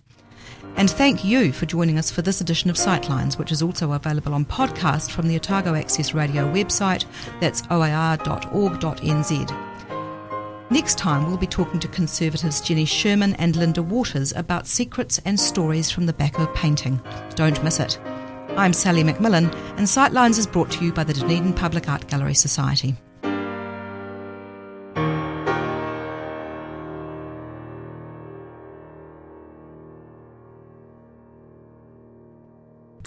And 0.76 0.90
thank 0.90 1.24
you 1.24 1.52
for 1.52 1.66
joining 1.66 1.98
us 2.00 2.10
for 2.10 2.22
this 2.22 2.42
edition 2.42 2.70
of 2.70 2.76
Sightlines, 2.76 3.38
which 3.38 3.52
is 3.52 3.62
also 3.62 3.92
available 3.92 4.34
on 4.34 4.46
podcast 4.46 5.12
from 5.12 5.28
the 5.28 5.36
Otago 5.36 5.76
Access 5.76 6.14
Radio 6.14 6.52
website. 6.52 7.06
That's 7.40 7.62
oar.org.nz. 7.70 8.22
Next 10.72 10.98
time, 10.98 11.28
we'll 11.28 11.38
be 11.38 11.48
talking 11.48 11.82
to 11.82 11.88
conservatives 11.90 12.62
Jenny 12.62 12.86
Sherman 12.86 13.34
and 13.36 13.58
Linda 13.58 13.84
Waters 13.84 14.32
about 14.34 14.68
secrets 14.68 15.20
and 15.26 15.38
stories 15.38 15.92
from 15.92 16.06
the 16.06 16.14
Baco 16.14 16.54
painting. 16.56 17.02
Don't 17.36 17.62
miss 17.62 17.82
it. 17.82 18.00
I'm 18.56 18.72
Sally 18.72 19.04
McMillan, 19.04 19.54
and 19.78 19.86
Sightlines 19.86 20.40
is 20.40 20.48
brought 20.48 20.72
to 20.72 20.86
you 20.86 20.94
by 20.94 21.04
the 21.04 21.14
Dunedin 21.14 21.54
Public 21.54 21.90
Art 21.90 22.08
Gallery 22.08 22.34
Society. 22.36 22.96